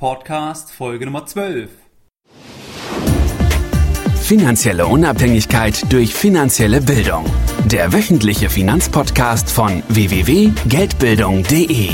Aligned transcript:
Podcast 0.00 0.72
Folge 0.72 1.04
Nummer 1.04 1.26
12. 1.26 1.68
Finanzielle 4.22 4.86
Unabhängigkeit 4.86 5.92
durch 5.92 6.14
finanzielle 6.14 6.80
Bildung. 6.80 7.26
Der 7.66 7.92
wöchentliche 7.92 8.48
Finanzpodcast 8.48 9.50
von 9.50 9.82
www.geldbildung.de. 9.88 11.90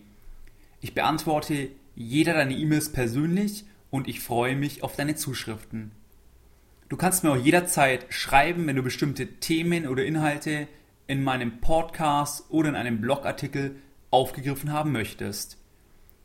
Ich 0.80 0.94
beantworte 0.94 1.70
jeder 1.96 2.36
deine 2.36 2.54
E-Mails 2.54 2.92
persönlich 2.92 3.66
und 3.90 4.08
ich 4.08 4.20
freue 4.20 4.56
mich 4.56 4.84
auf 4.84 4.96
deine 4.96 5.16
Zuschriften. 5.16 5.90
Du 6.88 6.98
kannst 6.98 7.24
mir 7.24 7.32
auch 7.32 7.44
jederzeit 7.44 8.06
schreiben, 8.10 8.68
wenn 8.68 8.76
du 8.76 8.84
bestimmte 8.84 9.26
Themen 9.26 9.88
oder 9.88 10.06
Inhalte 10.06 10.68
in 11.08 11.24
meinem 11.24 11.60
Podcast 11.60 12.46
oder 12.50 12.70
in 12.70 12.76
einem 12.76 13.02
Blogartikel 13.02 13.76
aufgegriffen 14.10 14.72
haben 14.72 14.92
möchtest. 14.92 15.58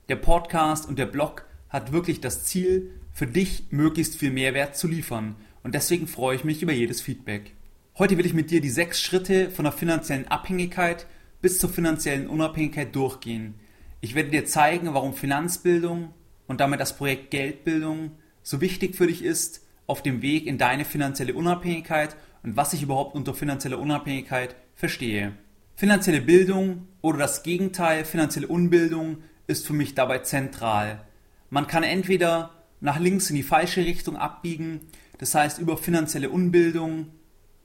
Der 0.08 0.16
Podcast 0.16 0.88
und 0.88 0.98
der 0.98 1.06
Blog 1.06 1.46
hat 1.68 1.92
wirklich 1.92 2.20
das 2.20 2.44
Ziel, 2.44 2.90
für 3.12 3.26
dich 3.26 3.64
möglichst 3.70 4.16
viel 4.16 4.30
Mehrwert 4.30 4.76
zu 4.76 4.86
liefern 4.86 5.34
und 5.64 5.74
deswegen 5.74 6.06
freue 6.06 6.36
ich 6.36 6.44
mich 6.44 6.62
über 6.62 6.72
jedes 6.72 7.00
Feedback. 7.00 7.54
Heute 7.98 8.16
will 8.16 8.26
ich 8.26 8.34
mit 8.34 8.52
dir 8.52 8.60
die 8.60 8.70
sechs 8.70 9.00
Schritte 9.00 9.50
von 9.50 9.64
der 9.64 9.72
finanziellen 9.72 10.28
Abhängigkeit 10.28 11.06
bis 11.40 11.58
zur 11.58 11.68
finanziellen 11.68 12.28
Unabhängigkeit 12.28 12.94
durchgehen. 12.94 13.54
Ich 14.00 14.14
werde 14.14 14.30
dir 14.30 14.46
zeigen, 14.46 14.94
warum 14.94 15.14
Finanzbildung 15.14 16.14
und 16.46 16.60
damit 16.60 16.78
das 16.78 16.96
Projekt 16.96 17.32
Geldbildung 17.32 18.12
so 18.44 18.60
wichtig 18.60 18.94
für 18.94 19.08
dich 19.08 19.24
ist 19.24 19.66
auf 19.88 20.02
dem 20.02 20.22
Weg 20.22 20.46
in 20.46 20.58
deine 20.58 20.84
finanzielle 20.84 21.34
Unabhängigkeit 21.34 22.16
und 22.44 22.56
was 22.56 22.72
ich 22.72 22.82
überhaupt 22.82 23.16
unter 23.16 23.34
finanzieller 23.34 23.80
Unabhängigkeit 23.80 24.54
verstehe. 24.78 25.32
Finanzielle 25.74 26.20
Bildung 26.20 26.86
oder 27.00 27.18
das 27.18 27.42
Gegenteil, 27.42 28.04
finanzielle 28.04 28.46
Unbildung, 28.46 29.18
ist 29.48 29.66
für 29.66 29.72
mich 29.72 29.96
dabei 29.96 30.20
zentral. 30.20 31.04
Man 31.50 31.66
kann 31.66 31.82
entweder 31.82 32.50
nach 32.80 33.00
links 33.00 33.28
in 33.28 33.34
die 33.34 33.42
falsche 33.42 33.84
Richtung 33.84 34.16
abbiegen, 34.16 34.82
das 35.18 35.34
heißt 35.34 35.58
über 35.58 35.76
finanzielle 35.76 36.30
Unbildung 36.30 37.08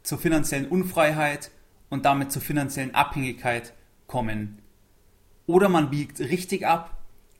zur 0.01 0.17
finanziellen 0.17 0.67
Unfreiheit 0.67 1.51
und 1.91 2.05
damit 2.05 2.31
zur 2.31 2.41
finanziellen 2.41 2.95
Abhängigkeit 2.95 3.73
kommen. 4.07 4.57
Oder 5.45 5.69
man 5.69 5.91
biegt 5.91 6.19
richtig 6.19 6.65
ab, 6.65 6.97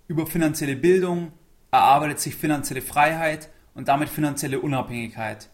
über 0.08 0.28
finanzielle 0.28 0.76
Bildung 0.76 1.32
erarbeitet 1.72 2.20
sich 2.20 2.36
finanzielle 2.36 2.84
Freiheit 2.84 3.50
und 3.74 3.88
damit 3.88 4.10
finanzielle 4.10 4.60
Unabhängigkeit. 4.60 5.50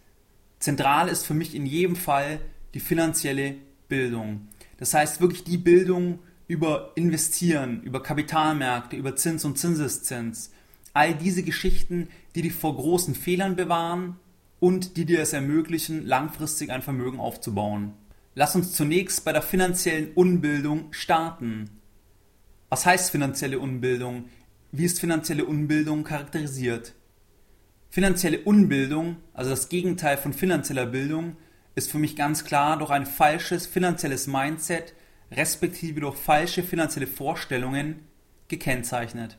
Zentral 0.59 1.07
ist 1.07 1.25
für 1.25 1.33
mich 1.33 1.55
in 1.55 1.65
jedem 1.65 1.95
Fall 1.95 2.41
die 2.73 2.81
finanzielle 2.81 3.55
Bildung. 3.89 4.47
Das 4.77 4.93
heißt 4.93 5.19
wirklich 5.19 5.43
die 5.43 5.57
Bildung 5.57 6.19
über 6.47 6.93
Investieren, 6.95 7.83
über 7.83 8.01
Kapitalmärkte, 8.01 8.95
über 8.95 9.15
Zins 9.15 9.43
und 9.43 9.57
Zinseszins. 9.57 10.51
All 10.93 11.13
diese 11.13 11.43
Geschichten, 11.43 12.07
die 12.33 12.41
dich 12.41 12.53
vor 12.53 12.75
großen 12.75 13.13
Fehlern 13.13 13.55
bewahren 13.55 14.15
und 14.59 14.97
die 14.97 15.05
dir 15.05 15.21
es 15.21 15.33
ermöglichen, 15.33 16.05
langfristig 16.05 16.71
ein 16.71 16.81
Vermögen 16.81 17.19
aufzubauen. 17.19 17.93
Lass 18.35 18.55
uns 18.55 18.73
zunächst 18.73 19.25
bei 19.25 19.33
der 19.33 19.41
finanziellen 19.41 20.13
Unbildung 20.13 20.91
starten. 20.91 21.69
Was 22.69 22.85
heißt 22.85 23.11
finanzielle 23.11 23.59
Unbildung? 23.59 24.25
Wie 24.71 24.85
ist 24.85 24.99
finanzielle 24.99 25.45
Unbildung 25.45 26.03
charakterisiert? 26.03 26.93
Finanzielle 27.89 28.39
Unbildung, 28.39 29.17
also 29.33 29.49
das 29.49 29.69
Gegenteil 29.69 30.17
von 30.17 30.33
finanzieller 30.33 30.85
Bildung, 30.85 31.37
ist 31.79 31.91
für 31.91 31.97
mich 31.97 32.15
ganz 32.15 32.43
klar 32.43 32.77
durch 32.77 32.91
ein 32.91 33.05
falsches 33.05 33.65
finanzielles 33.65 34.27
Mindset 34.27 34.93
respektive 35.31 36.01
durch 36.01 36.17
falsche 36.17 36.63
finanzielle 36.63 37.07
Vorstellungen 37.07 38.07
gekennzeichnet. 38.47 39.37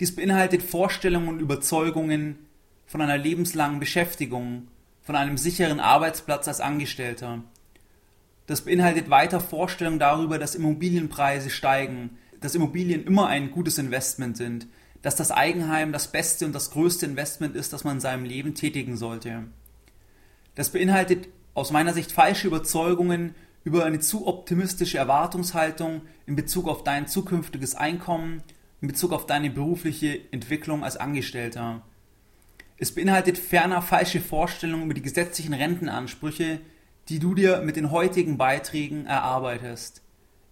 Dies 0.00 0.14
beinhaltet 0.16 0.62
Vorstellungen 0.62 1.28
und 1.28 1.40
Überzeugungen 1.40 2.38
von 2.86 3.00
einer 3.00 3.18
lebenslangen 3.18 3.80
Beschäftigung, 3.80 4.68
von 5.02 5.14
einem 5.14 5.38
sicheren 5.38 5.80
Arbeitsplatz 5.80 6.48
als 6.48 6.60
Angestellter. 6.60 7.42
Das 8.46 8.62
beinhaltet 8.62 9.10
weiter 9.10 9.40
Vorstellungen 9.40 9.98
darüber, 9.98 10.38
dass 10.38 10.54
Immobilienpreise 10.54 11.50
steigen, 11.50 12.18
dass 12.40 12.54
Immobilien 12.54 13.04
immer 13.04 13.28
ein 13.28 13.50
gutes 13.50 13.78
Investment 13.78 14.36
sind, 14.36 14.66
dass 15.02 15.16
das 15.16 15.30
Eigenheim 15.30 15.92
das 15.92 16.10
beste 16.10 16.46
und 16.46 16.52
das 16.52 16.70
größte 16.70 17.06
Investment 17.06 17.54
ist, 17.54 17.72
das 17.72 17.84
man 17.84 17.96
in 17.96 18.00
seinem 18.00 18.24
Leben 18.24 18.54
tätigen 18.54 18.96
sollte. 18.96 19.44
Das 20.54 20.70
beinhaltet 20.70 21.28
aus 21.54 21.70
meiner 21.70 21.94
Sicht 21.94 22.12
falsche 22.12 22.46
Überzeugungen 22.46 23.34
über 23.64 23.84
eine 23.84 24.00
zu 24.00 24.26
optimistische 24.26 24.98
Erwartungshaltung 24.98 26.02
in 26.26 26.36
Bezug 26.36 26.68
auf 26.68 26.84
dein 26.84 27.06
zukünftiges 27.06 27.74
Einkommen, 27.74 28.42
in 28.80 28.88
Bezug 28.88 29.12
auf 29.12 29.26
deine 29.26 29.50
berufliche 29.50 30.20
Entwicklung 30.32 30.84
als 30.84 30.96
Angestellter. 30.96 31.82
Es 32.76 32.92
beinhaltet 32.94 33.38
ferner 33.38 33.80
falsche 33.80 34.20
Vorstellungen 34.20 34.86
über 34.86 34.94
die 34.94 35.02
gesetzlichen 35.02 35.54
Rentenansprüche, 35.54 36.60
die 37.08 37.18
du 37.18 37.34
dir 37.34 37.62
mit 37.62 37.76
den 37.76 37.90
heutigen 37.90 38.36
Beiträgen 38.36 39.06
erarbeitest. 39.06 40.02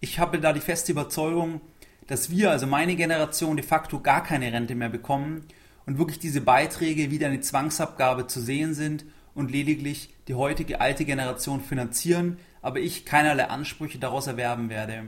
Ich 0.01 0.19
habe 0.19 0.39
da 0.39 0.53
die 0.53 0.61
feste 0.61 0.93
Überzeugung, 0.93 1.61
dass 2.07 2.31
wir, 2.31 2.51
also 2.51 2.67
meine 2.67 2.97
Generation, 2.97 3.57
de 3.57 3.67
facto 3.67 4.01
gar 4.01 4.23
keine 4.23 4.53
Rente 4.53 4.75
mehr 4.75 4.89
bekommen 4.89 5.45
und 5.87 5.99
wirklich 5.99 6.19
diese 6.19 6.41
Beiträge 6.41 7.11
wieder 7.11 7.27
eine 7.27 7.41
Zwangsabgabe 7.41 8.27
zu 8.27 8.41
sehen 8.41 8.75
sind 8.75 9.05
und 9.35 9.51
lediglich 9.51 10.15
die 10.29 10.35
heutige 10.35 10.81
alte 10.81 11.05
Generation 11.05 11.61
finanzieren, 11.61 12.39
aber 12.63 12.81
ich 12.81 13.05
keinerlei 13.05 13.45
Ansprüche 13.49 13.99
daraus 13.99 14.27
erwerben 14.27 14.69
werde. 14.69 15.05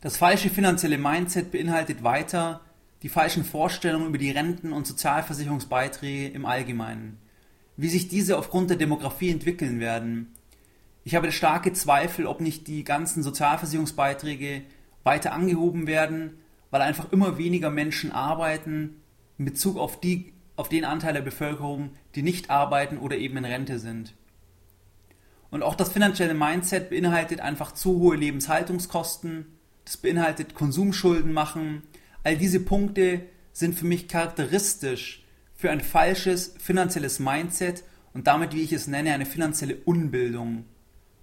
Das 0.00 0.16
falsche 0.16 0.50
finanzielle 0.50 0.98
Mindset 0.98 1.50
beinhaltet 1.50 2.02
weiter 2.02 2.60
die 3.02 3.08
falschen 3.08 3.44
Vorstellungen 3.44 4.08
über 4.08 4.18
die 4.18 4.30
Renten- 4.30 4.72
und 4.72 4.86
Sozialversicherungsbeiträge 4.86 6.28
im 6.28 6.46
Allgemeinen. 6.46 7.18
Wie 7.76 7.88
sich 7.88 8.08
diese 8.08 8.38
aufgrund 8.38 8.70
der 8.70 8.78
Demografie 8.78 9.30
entwickeln 9.30 9.80
werden. 9.80 10.34
Ich 11.04 11.14
habe 11.14 11.30
starke 11.30 11.72
Zweifel, 11.72 12.26
ob 12.26 12.40
nicht 12.40 12.66
die 12.66 12.84
ganzen 12.84 13.22
Sozialversicherungsbeiträge 13.22 14.62
weiter 15.04 15.32
angehoben 15.32 15.86
werden, 15.86 16.38
weil 16.70 16.82
einfach 16.82 17.12
immer 17.12 17.38
weniger 17.38 17.70
Menschen 17.70 18.12
arbeiten 18.12 18.96
in 19.38 19.44
Bezug 19.44 19.76
auf, 19.76 20.00
die, 20.00 20.32
auf 20.56 20.68
den 20.68 20.84
Anteil 20.84 21.12
der 21.12 21.20
Bevölkerung, 21.20 21.90
die 22.14 22.22
nicht 22.22 22.50
arbeiten 22.50 22.98
oder 22.98 23.16
eben 23.16 23.36
in 23.36 23.44
Rente 23.44 23.78
sind. 23.78 24.14
Und 25.50 25.62
auch 25.62 25.74
das 25.74 25.92
finanzielle 25.92 26.34
Mindset 26.34 26.90
beinhaltet 26.90 27.40
einfach 27.40 27.72
zu 27.72 27.98
hohe 27.98 28.16
Lebenshaltungskosten, 28.16 29.46
das 29.84 29.96
beinhaltet 29.96 30.54
Konsumschulden 30.54 31.32
machen. 31.32 31.82
All 32.24 32.36
diese 32.36 32.60
Punkte 32.60 33.22
sind 33.52 33.74
für 33.74 33.86
mich 33.86 34.08
charakteristisch 34.08 35.24
für 35.54 35.70
ein 35.70 35.80
falsches 35.80 36.54
finanzielles 36.58 37.20
Mindset 37.20 37.84
und 38.12 38.26
damit, 38.26 38.54
wie 38.54 38.62
ich 38.62 38.72
es 38.72 38.86
nenne, 38.86 39.12
eine 39.12 39.26
finanzielle 39.26 39.76
Unbildung. 39.84 40.64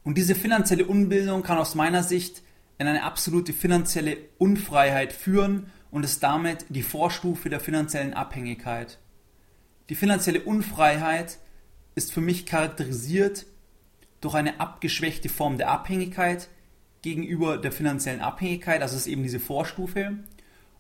Und 0.03 0.17
diese 0.17 0.35
finanzielle 0.35 0.85
Unbildung 0.85 1.44
kann 1.44 1.57
aus 1.57 1.75
meiner 1.75 2.03
Sicht 2.03 2.41
in 2.77 2.88
eine 2.88 3.03
absolute 3.03 3.53
finanzielle 3.53 4.17
Unfreiheit 4.38 5.13
führen 5.13 5.68
und 5.91 6.03
ist 6.03 6.24
damit 6.24 6.65
die 6.69 6.81
Vorstufe 6.81 7.50
der 7.50 7.59
finanziellen 7.59 8.13
Abhängigkeit. 8.13 9.00
Die 9.89 9.95
finanzielle 9.95 10.41
Unfreiheit 10.41 11.38
ist 11.95 12.12
für 12.12 12.21
mich 12.21 12.45
charakterisiert 12.45 13.45
durch 14.21 14.35
eine 14.35 14.59
abgeschwächte 14.59 15.30
Form 15.30 15.57
der 15.57 15.69
Abhängigkeit 15.69 16.47
gegenüber 17.01 17.57
der 17.57 17.71
finanziellen 17.71 18.21
Abhängigkeit, 18.21 18.81
also 18.81 18.95
ist 18.95 19.07
eben 19.07 19.24
diese 19.24 19.39
Vorstufe. 19.39 20.18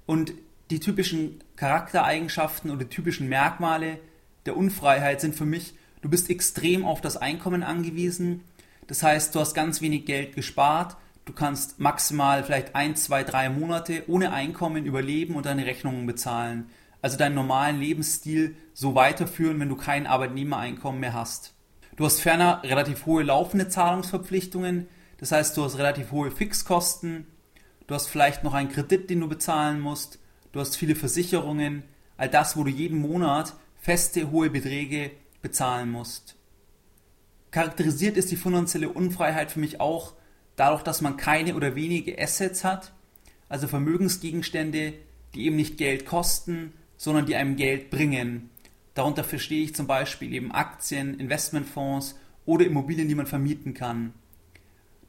Und 0.05 0.33
die 0.69 0.79
typischen 0.79 1.43
Charaktereigenschaften 1.57 2.71
oder 2.71 2.87
typischen 2.89 3.27
Merkmale 3.27 3.99
der 4.45 4.55
Unfreiheit 4.55 5.21
sind 5.21 5.35
für 5.35 5.45
mich, 5.45 5.73
du 6.01 6.09
bist 6.09 6.29
extrem 6.29 6.85
auf 6.85 7.01
das 7.01 7.17
Einkommen 7.17 7.63
angewiesen. 7.63 8.41
Das 8.87 9.03
heißt, 9.03 9.35
du 9.35 9.39
hast 9.39 9.53
ganz 9.53 9.81
wenig 9.81 10.05
Geld 10.05 10.35
gespart, 10.35 10.97
Du 11.25 11.31
kannst 11.31 11.79
maximal 11.79 12.43
vielleicht 12.43 12.75
ein, 12.75 12.95
zwei, 12.95 13.23
drei 13.23 13.49
Monate 13.49 14.03
ohne 14.07 14.33
Einkommen 14.33 14.85
überleben 14.85 15.35
und 15.35 15.45
deine 15.45 15.65
Rechnungen 15.65 16.05
bezahlen. 16.05 16.69
Also 17.03 17.17
deinen 17.17 17.35
normalen 17.35 17.81
Lebensstil 17.81 18.55
so 18.73 18.95
weiterführen, 18.95 19.59
wenn 19.59 19.67
du 19.67 19.75
kein 19.75 20.07
Arbeitnehmereinkommen 20.07 21.01
mehr 21.01 21.13
hast. 21.13 21.53
Du 21.97 22.05
hast 22.05 22.21
ferner 22.21 22.61
relativ 22.63 23.05
hohe 23.05 23.23
laufende 23.23 23.67
Zahlungsverpflichtungen, 23.67 24.87
das 25.17 25.33
heißt, 25.33 25.57
du 25.57 25.63
hast 25.63 25.77
relativ 25.77 26.13
hohe 26.13 26.31
Fixkosten. 26.31 27.27
du 27.87 27.93
hast 27.93 28.07
vielleicht 28.07 28.45
noch 28.45 28.53
einen 28.53 28.69
Kredit, 28.69 29.09
den 29.09 29.19
du 29.19 29.27
bezahlen 29.27 29.81
musst, 29.81 30.19
du 30.53 30.61
hast 30.61 30.77
viele 30.77 30.95
Versicherungen, 30.95 31.83
all 32.15 32.29
das, 32.29 32.55
wo 32.55 32.63
du 32.63 32.71
jeden 32.71 32.99
Monat 32.99 33.53
feste, 33.75 34.31
hohe 34.31 34.49
Beträge 34.49 35.11
bezahlen 35.41 35.91
musst. 35.91 36.37
Charakterisiert 37.51 38.15
ist 38.15 38.31
die 38.31 38.37
finanzielle 38.37 38.87
Unfreiheit 38.87 39.51
für 39.51 39.59
mich 39.59 39.81
auch 39.81 40.13
dadurch, 40.55 40.83
dass 40.83 41.01
man 41.01 41.17
keine 41.17 41.55
oder 41.55 41.75
wenige 41.75 42.17
Assets 42.17 42.63
hat, 42.63 42.93
also 43.49 43.67
Vermögensgegenstände, 43.67 44.93
die 45.35 45.45
eben 45.45 45.57
nicht 45.57 45.77
Geld 45.77 46.05
kosten, 46.05 46.71
sondern 47.03 47.25
die 47.25 47.35
einem 47.35 47.57
Geld 47.57 47.89
bringen. 47.89 48.49
Darunter 48.93 49.25
verstehe 49.25 49.61
ich 49.61 49.75
zum 49.75 49.87
Beispiel 49.87 50.33
eben 50.33 50.53
Aktien, 50.53 51.19
Investmentfonds 51.19 52.17
oder 52.45 52.65
Immobilien, 52.65 53.09
die 53.09 53.15
man 53.15 53.27
vermieten 53.27 53.73
kann. 53.73 54.13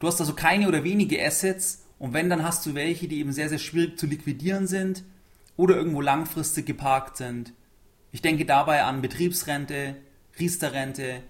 Du 0.00 0.08
hast 0.08 0.19
also 0.19 0.35
keine 0.35 0.67
oder 0.67 0.82
wenige 0.82 1.25
Assets 1.25 1.85
und 2.00 2.12
wenn, 2.12 2.29
dann 2.29 2.43
hast 2.43 2.67
du 2.67 2.75
welche, 2.75 3.06
die 3.06 3.20
eben 3.20 3.31
sehr, 3.31 3.49
sehr 3.49 3.61
schwierig 3.61 3.96
zu 3.96 4.06
liquidieren 4.06 4.67
sind 4.67 5.05
oder 5.56 5.76
irgendwo 5.76 6.00
langfristig 6.00 6.67
geparkt 6.67 7.17
sind. 7.17 7.52
Ich 8.11 8.23
denke 8.23 8.44
dabei 8.44 8.82
an 8.82 9.00
Betriebsrente, 9.00 9.94
Riester-Rente, 10.40 11.23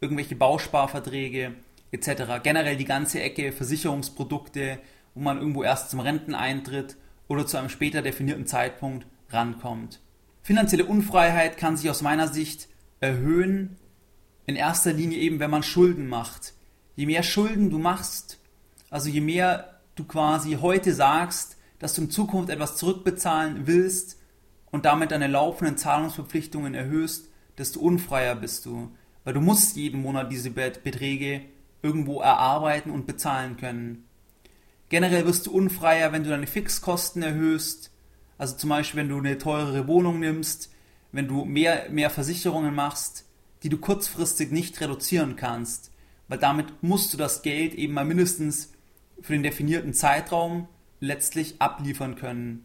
irgendwelche 0.00 0.34
Bausparverträge 0.34 1.54
etc. 1.92 2.42
Generell 2.42 2.76
die 2.76 2.86
ganze 2.86 3.22
Ecke 3.22 3.52
Versicherungsprodukte, 3.52 4.80
wo 5.14 5.20
man 5.20 5.38
irgendwo 5.38 5.62
erst 5.62 5.90
zum 5.90 6.00
Renteneintritt 6.00 6.96
oder 7.28 7.46
zu 7.46 7.56
einem 7.56 7.68
später 7.68 8.02
definierten 8.02 8.48
Zeitpunkt 8.48 9.06
rankommt. 9.30 10.00
Finanzielle 10.48 10.86
Unfreiheit 10.86 11.58
kann 11.58 11.76
sich 11.76 11.90
aus 11.90 12.00
meiner 12.00 12.26
Sicht 12.26 12.68
erhöhen, 13.00 13.76
in 14.46 14.56
erster 14.56 14.94
Linie 14.94 15.18
eben, 15.18 15.40
wenn 15.40 15.50
man 15.50 15.62
Schulden 15.62 16.08
macht. 16.08 16.54
Je 16.96 17.04
mehr 17.04 17.22
Schulden 17.22 17.68
du 17.68 17.78
machst, 17.78 18.38
also 18.88 19.10
je 19.10 19.20
mehr 19.20 19.78
du 19.94 20.04
quasi 20.04 20.56
heute 20.58 20.94
sagst, 20.94 21.58
dass 21.78 21.92
du 21.92 22.00
in 22.00 22.10
Zukunft 22.10 22.48
etwas 22.48 22.78
zurückbezahlen 22.78 23.66
willst 23.66 24.18
und 24.70 24.86
damit 24.86 25.10
deine 25.10 25.26
laufenden 25.26 25.76
Zahlungsverpflichtungen 25.76 26.72
erhöhst, 26.72 27.28
desto 27.58 27.80
unfreier 27.80 28.34
bist 28.34 28.64
du. 28.64 28.90
Weil 29.24 29.34
du 29.34 29.42
musst 29.42 29.76
jeden 29.76 30.00
Monat 30.00 30.32
diese 30.32 30.48
Beträge 30.48 31.42
irgendwo 31.82 32.22
erarbeiten 32.22 32.90
und 32.90 33.06
bezahlen 33.06 33.58
können. 33.58 34.08
Generell 34.88 35.26
wirst 35.26 35.46
du 35.46 35.50
unfreier, 35.50 36.12
wenn 36.12 36.24
du 36.24 36.30
deine 36.30 36.46
Fixkosten 36.46 37.20
erhöhst. 37.20 37.90
Also 38.38 38.56
zum 38.56 38.70
Beispiel, 38.70 39.00
wenn 39.00 39.08
du 39.08 39.18
eine 39.18 39.36
teurere 39.36 39.86
Wohnung 39.88 40.20
nimmst, 40.20 40.70
wenn 41.12 41.28
du 41.28 41.44
mehr, 41.44 41.90
mehr 41.90 42.10
Versicherungen 42.10 42.74
machst, 42.74 43.24
die 43.62 43.68
du 43.68 43.78
kurzfristig 43.78 44.52
nicht 44.52 44.80
reduzieren 44.80 45.36
kannst. 45.36 45.90
Weil 46.28 46.38
damit 46.38 46.82
musst 46.82 47.12
du 47.12 47.18
das 47.18 47.42
Geld 47.42 47.74
eben 47.74 47.94
mal 47.94 48.04
mindestens 48.04 48.72
für 49.20 49.32
den 49.32 49.42
definierten 49.42 49.94
Zeitraum 49.94 50.68
letztlich 51.00 51.60
abliefern 51.60 52.16
können. 52.16 52.64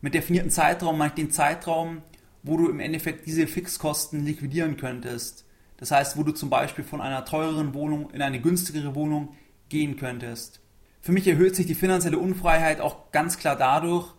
Mit 0.00 0.14
definierten 0.14 0.50
Zeitraum 0.50 0.98
meine 0.98 1.10
ich 1.10 1.14
den 1.14 1.30
Zeitraum, 1.30 2.02
wo 2.42 2.56
du 2.56 2.68
im 2.68 2.80
Endeffekt 2.80 3.26
diese 3.26 3.46
Fixkosten 3.46 4.24
liquidieren 4.24 4.76
könntest. 4.76 5.44
Das 5.76 5.90
heißt, 5.90 6.16
wo 6.16 6.22
du 6.22 6.32
zum 6.32 6.50
Beispiel 6.50 6.84
von 6.84 7.00
einer 7.00 7.24
teureren 7.24 7.74
Wohnung 7.74 8.10
in 8.10 8.22
eine 8.22 8.40
günstigere 8.40 8.94
Wohnung 8.94 9.34
gehen 9.68 9.96
könntest. 9.96 10.60
Für 11.00 11.12
mich 11.12 11.26
erhöht 11.26 11.56
sich 11.56 11.66
die 11.66 11.74
finanzielle 11.74 12.18
Unfreiheit 12.18 12.80
auch 12.80 13.10
ganz 13.12 13.38
klar 13.38 13.56
dadurch, 13.56 14.12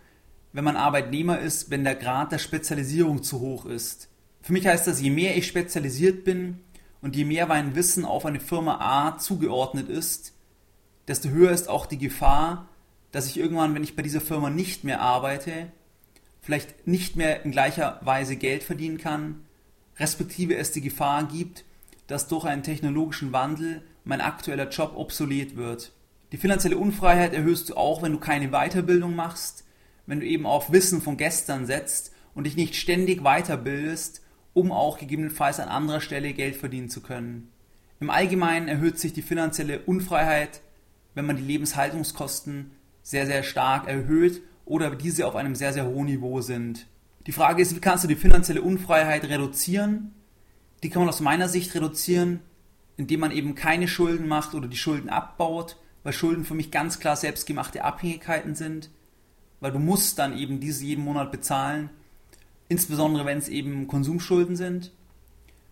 wenn 0.54 0.64
man 0.64 0.78
Arbeitnehmer 0.78 1.40
ist, 1.40 1.70
wenn 1.72 1.84
der 1.84 1.96
Grad 1.96 2.32
der 2.32 2.38
Spezialisierung 2.38 3.24
zu 3.24 3.40
hoch 3.40 3.66
ist. 3.66 4.08
Für 4.42 4.54
mich 4.54 4.68
heißt 4.68 4.88
das, 4.88 5.02
je 5.02 5.10
mehr 5.10 5.36
ich 5.36 5.48
spezialisiert 5.48 6.24
bin 6.24 6.60
und 7.02 7.16
je 7.16 7.26
mehr 7.26 7.48
mein 7.48 7.76
Wissen 7.76 8.06
auf 8.06 8.26
eine 8.26 8.40
Firma 8.40 8.80
A 8.80 9.18
zugeordnet 9.18 9.90
ist, 9.90 10.34
desto 11.08 11.30
höher 11.30 11.52
ist 11.52 11.70
auch 11.70 11.86
die 11.86 11.98
Gefahr, 11.98 12.70
dass 13.12 13.28
ich 13.28 13.38
irgendwann, 13.38 13.74
wenn 13.76 13.84
ich 13.84 13.96
bei 13.96 14.04
dieser 14.04 14.22
Firma 14.22 14.50
nicht 14.50 14.84
mehr 14.84 15.02
arbeite, 15.02 15.72
vielleicht 16.42 16.88
nicht 16.88 17.16
mehr 17.16 17.44
in 17.44 17.52
gleicher 17.52 18.00
Weise 18.04 18.36
Geld 18.36 18.64
verdienen 18.64 18.98
kann, 18.98 19.46
respektive 19.98 20.56
es 20.56 20.72
die 20.72 20.82
Gefahr 20.82 21.26
gibt, 21.26 21.66
dass 22.08 22.28
durch 22.28 22.46
einen 22.46 22.64
technologischen 22.64 23.32
Wandel 23.32 23.82
mein 24.04 24.22
aktueller 24.22 24.70
Job 24.70 24.94
obsolet 24.96 25.56
wird. 25.56 25.94
Die 26.32 26.38
finanzielle 26.38 26.78
Unfreiheit 26.78 27.34
erhöhst 27.34 27.70
du 27.70 27.76
auch, 27.76 28.02
wenn 28.02 28.12
du 28.12 28.20
keine 28.20 28.50
Weiterbildung 28.50 29.16
machst, 29.16 29.63
wenn 30.06 30.20
du 30.20 30.26
eben 30.26 30.46
auf 30.46 30.72
Wissen 30.72 31.02
von 31.02 31.18
gestern 31.18 31.66
setzt 31.66 32.12
und 32.36 32.46
dich 32.46 32.56
nicht 32.56 32.76
ständig 32.76 33.22
weiterbildest, 33.22 34.22
um 34.54 34.72
auch 34.72 34.98
gegebenenfalls 34.98 35.60
an 35.60 35.70
anderer 35.70 36.02
Stelle 36.02 36.34
Geld 36.34 36.56
verdienen 36.56 36.90
zu 36.90 37.02
können. 37.02 37.50
Im 38.00 38.10
Allgemeinen 38.10 38.68
erhöht 38.68 39.00
sich 39.00 39.14
die 39.14 39.22
finanzielle 39.22 39.80
Unfreiheit, 39.80 40.62
wenn 41.16 41.26
man 41.26 41.38
die 41.38 41.44
Lebenshaltungskosten 41.44 42.72
sehr, 43.02 43.26
sehr 43.26 43.44
stark 43.44 43.88
erhöht 43.88 44.42
oder 44.66 44.96
diese 44.96 45.28
auf 45.28 45.36
einem 45.36 45.56
sehr, 45.56 45.74
sehr 45.74 45.86
hohen 45.86 46.06
Niveau 46.06 46.42
sind. 46.42 46.88
Die 47.26 47.32
Frage 47.32 47.62
ist, 47.62 47.76
wie 47.76 47.80
kannst 47.80 48.04
du 48.04 48.08
die 48.08 48.16
finanzielle 48.16 48.62
Unfreiheit 48.62 49.24
reduzieren? 49.26 50.14
Die 50.84 50.90
kann 50.90 51.02
man 51.02 51.10
aus 51.10 51.22
meiner 51.22 51.48
Sicht 51.48 51.74
reduzieren, 51.76 52.42
indem 52.98 53.22
man 53.22 53.32
eben 53.32 53.56
keine 53.56 53.88
Schulden 53.88 54.28
macht 54.28 54.54
oder 54.54 54.68
die 54.68 54.78
Schulden 54.78 55.10
abbaut, 55.10 55.78
weil 56.04 56.14
Schulden 56.14 56.44
für 56.44 56.54
mich 56.56 56.72
ganz 56.72 57.00
klar 57.00 57.16
selbstgemachte 57.16 57.84
Abhängigkeiten 57.84 58.56
sind, 58.56 58.90
weil 59.64 59.72
du 59.72 59.80
musst 59.80 60.20
dann 60.20 60.38
eben 60.38 60.60
diese 60.60 60.84
jeden 60.84 61.06
Monat 61.06 61.32
bezahlen, 61.32 61.90
insbesondere 62.68 63.26
wenn 63.26 63.38
es 63.38 63.48
eben 63.48 63.88
Konsumschulden 63.88 64.58
sind. 64.58 64.92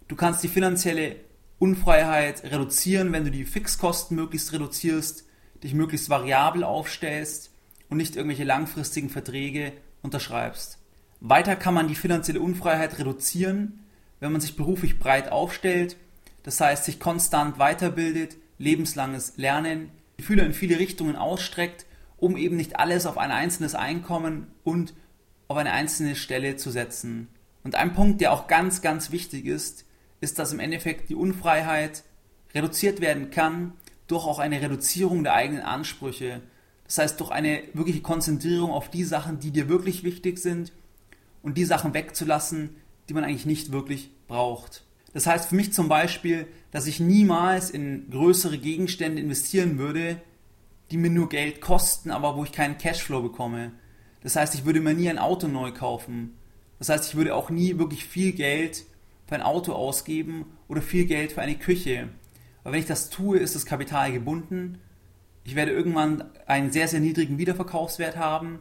Du 0.07 0.15
kannst 0.15 0.41
die 0.45 0.47
finanzielle 0.47 1.17
Unfreiheit 1.59 2.41
reduzieren, 2.45 3.11
wenn 3.11 3.25
du 3.25 3.31
die 3.31 3.43
Fixkosten 3.43 4.15
möglichst 4.15 4.53
reduzierst, 4.53 5.25
dich 5.61 5.73
möglichst 5.73 6.09
variabel 6.09 6.63
aufstellst 6.63 7.51
und 7.89 7.97
nicht 7.97 8.15
irgendwelche 8.15 8.45
langfristigen 8.45 9.09
Verträge 9.09 9.73
unterschreibst. 10.01 10.77
Weiter 11.19 11.57
kann 11.57 11.73
man 11.73 11.89
die 11.89 11.95
finanzielle 11.95 12.39
Unfreiheit 12.39 12.97
reduzieren, 12.97 13.83
wenn 14.21 14.31
man 14.31 14.39
sich 14.39 14.55
beruflich 14.55 14.99
breit 14.99 15.33
aufstellt, 15.33 15.97
das 16.43 16.61
heißt 16.61 16.85
sich 16.85 17.01
konstant 17.01 17.59
weiterbildet, 17.59 18.38
lebenslanges 18.57 19.33
Lernen, 19.35 19.91
Gefühle 20.15 20.45
in 20.45 20.53
viele 20.53 20.79
Richtungen 20.79 21.17
ausstreckt, 21.17 21.85
um 22.21 22.38
eben 22.38 22.56
nicht 22.56 22.79
alles 22.79 23.06
auf 23.06 23.18
ein 23.18 23.31
einzelnes 23.31 23.75
Einkommen 23.75 24.47
und 24.63 24.94
auf 25.47 25.57
eine 25.57 25.73
einzelne 25.73 26.15
Stelle 26.15 26.56
zu 26.56 26.69
setzen. 26.69 27.27
Und 27.63 27.75
ein 27.75 27.94
Punkt, 27.94 28.21
der 28.21 28.31
auch 28.31 28.47
ganz, 28.47 28.81
ganz 28.81 29.12
wichtig 29.12 29.45
ist, 29.45 29.85
ist, 30.21 30.39
dass 30.39 30.53
im 30.53 30.59
Endeffekt 30.59 31.09
die 31.09 31.15
Unfreiheit 31.15 32.03
reduziert 32.53 33.01
werden 33.01 33.31
kann 33.31 33.73
durch 34.07 34.25
auch 34.25 34.39
eine 34.39 34.62
Reduzierung 34.62 35.23
der 35.23 35.33
eigenen 35.33 35.63
Ansprüche. 35.63 36.41
Das 36.85 37.00
heißt, 37.00 37.19
durch 37.19 37.31
eine 37.31 37.63
wirkliche 37.73 38.01
Konzentrierung 38.01 38.71
auf 38.71 38.89
die 38.89 39.03
Sachen, 39.03 39.39
die 39.39 39.51
dir 39.51 39.67
wirklich 39.67 40.03
wichtig 40.03 40.38
sind 40.38 40.72
und 41.41 41.57
die 41.57 41.65
Sachen 41.65 41.93
wegzulassen, 41.93 42.75
die 43.10 43.13
man 43.13 43.24
eigentlich 43.24 43.45
nicht 43.45 43.72
wirklich 43.72 44.12
braucht. 44.27 44.84
Das 45.13 45.25
heißt 45.25 45.50
für 45.50 45.55
mich 45.55 45.74
zum 45.74 45.89
Beispiel, 45.89 46.45
dass 46.69 46.88
ich 46.88 47.00
niemals 47.00 47.72
in 47.72 48.10
größere 48.12 48.57
Gegenstände 48.57 49.22
investieren 49.22 49.79
würde, 49.79 50.22
die 50.91 50.98
mir 50.98 51.10
nur 51.10 51.29
Geld 51.29 51.62
kosten, 51.62 52.12
aber 52.12 52.36
wo 52.36 52.43
ich 52.43 52.51
keinen 52.51 52.77
Cashflow 52.77 53.21
bekomme. 53.21 53.71
Das 54.21 54.36
heißt, 54.36 54.53
ich 54.53 54.65
würde 54.65 54.81
mir 54.81 54.93
nie 54.93 55.10
ein 55.10 55.17
Auto 55.17 55.48
neu 55.48 55.71
kaufen. 55.71 56.38
Das 56.79 56.89
heißt, 56.89 57.10
ich 57.10 57.15
würde 57.15 57.36
auch 57.36 57.50
nie 57.50 57.77
wirklich 57.77 58.05
viel 58.05 58.33
Geld 58.33 58.86
für 59.27 59.36
ein 59.36 59.41
Auto 59.41 59.74
ausgeben 59.74 60.45
oder 60.67 60.81
viel 60.81 61.05
Geld 61.05 61.31
für 61.31 61.41
eine 61.41 61.55
Küche. 61.55 62.10
Aber 62.63 62.74
wenn 62.74 62.81
ich 62.81 62.86
das 62.86 63.10
tue, 63.10 63.39
ist 63.39 63.55
das 63.55 63.65
Kapital 63.65 64.12
gebunden. 64.12 64.79
Ich 65.43 65.55
werde 65.55 65.71
irgendwann 65.71 66.25
einen 66.45 66.71
sehr, 66.71 66.88
sehr 66.88 67.00
niedrigen 67.00 67.38
Wiederverkaufswert 67.38 68.17
haben. 68.17 68.60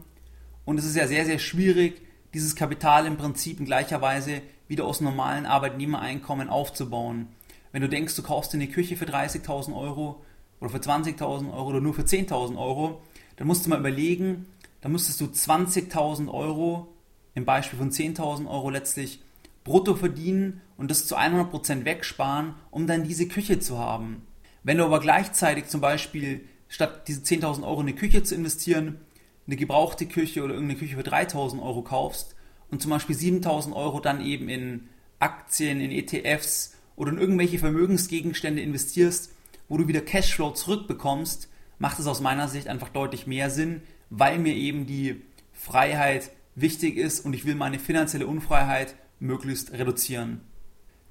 Und 0.65 0.77
es 0.79 0.85
ist 0.85 0.95
ja 0.95 1.07
sehr, 1.07 1.25
sehr 1.25 1.39
schwierig, 1.39 2.01
dieses 2.33 2.55
Kapital 2.55 3.05
im 3.05 3.17
Prinzip 3.17 3.59
in 3.59 3.65
gleicher 3.65 4.01
Weise 4.01 4.41
wieder 4.67 4.85
aus 4.85 5.01
normalen 5.01 5.45
Arbeitnehmereinkommen 5.45 6.49
aufzubauen. 6.49 7.27
Wenn 7.71 7.81
du 7.81 7.89
denkst, 7.89 8.15
du 8.15 8.23
kaufst 8.23 8.53
dir 8.53 8.57
eine 8.57 8.67
Küche 8.67 8.95
für 8.95 9.05
30.000 9.05 9.75
Euro 9.75 10.23
oder 10.61 10.69
für 10.69 10.77
20.000 10.77 11.51
Euro 11.51 11.67
oder 11.67 11.81
nur 11.81 11.93
für 11.93 12.03
10.000 12.03 12.57
Euro, 12.57 13.01
dann 13.35 13.47
musst 13.47 13.65
du 13.65 13.69
mal 13.69 13.79
überlegen, 13.79 14.45
dann 14.79 14.93
müsstest 14.93 15.19
du 15.19 15.25
20.000 15.25 16.31
Euro 16.31 16.87
im 17.33 17.45
Beispiel 17.45 17.79
von 17.79 17.91
10.000 17.91 18.49
Euro 18.49 18.69
letztlich 18.69 19.21
brutto 19.63 19.95
verdienen 19.95 20.61
und 20.77 20.89
das 20.89 21.07
zu 21.07 21.17
100% 21.17 21.85
wegsparen, 21.85 22.55
um 22.69 22.87
dann 22.87 23.03
diese 23.03 23.27
Küche 23.27 23.59
zu 23.59 23.77
haben. 23.77 24.25
Wenn 24.63 24.77
du 24.77 24.85
aber 24.85 24.99
gleichzeitig 24.99 25.65
zum 25.65 25.81
Beispiel 25.81 26.41
statt 26.67 27.07
diese 27.07 27.21
10.000 27.21 27.63
Euro 27.63 27.81
in 27.81 27.87
eine 27.87 27.95
Küche 27.95 28.23
zu 28.23 28.35
investieren, 28.35 28.99
eine 29.47 29.55
gebrauchte 29.55 30.05
Küche 30.05 30.43
oder 30.43 30.53
irgendeine 30.53 30.79
Küche 30.79 30.95
für 30.95 31.03
3000 31.03 31.61
Euro 31.61 31.81
kaufst 31.81 32.35
und 32.69 32.81
zum 32.81 32.91
Beispiel 32.91 33.15
7000 33.15 33.75
Euro 33.75 33.99
dann 33.99 34.21
eben 34.21 34.49
in 34.49 34.87
Aktien, 35.19 35.81
in 35.81 35.91
ETFs 35.91 36.75
oder 36.95 37.11
in 37.11 37.17
irgendwelche 37.17 37.59
Vermögensgegenstände 37.59 38.61
investierst, 38.61 39.33
wo 39.71 39.77
du 39.77 39.87
wieder 39.87 40.01
Cashflow 40.01 40.51
zurückbekommst, 40.51 41.47
macht 41.79 41.97
es 41.97 42.05
aus 42.05 42.19
meiner 42.19 42.49
Sicht 42.49 42.67
einfach 42.67 42.89
deutlich 42.89 43.25
mehr 43.25 43.49
Sinn, 43.49 43.83
weil 44.09 44.37
mir 44.37 44.53
eben 44.53 44.85
die 44.85 45.21
Freiheit 45.53 46.31
wichtig 46.55 46.97
ist 46.97 47.23
und 47.23 47.31
ich 47.31 47.45
will 47.45 47.55
meine 47.55 47.79
finanzielle 47.79 48.27
Unfreiheit 48.27 48.95
möglichst 49.21 49.71
reduzieren. 49.71 50.41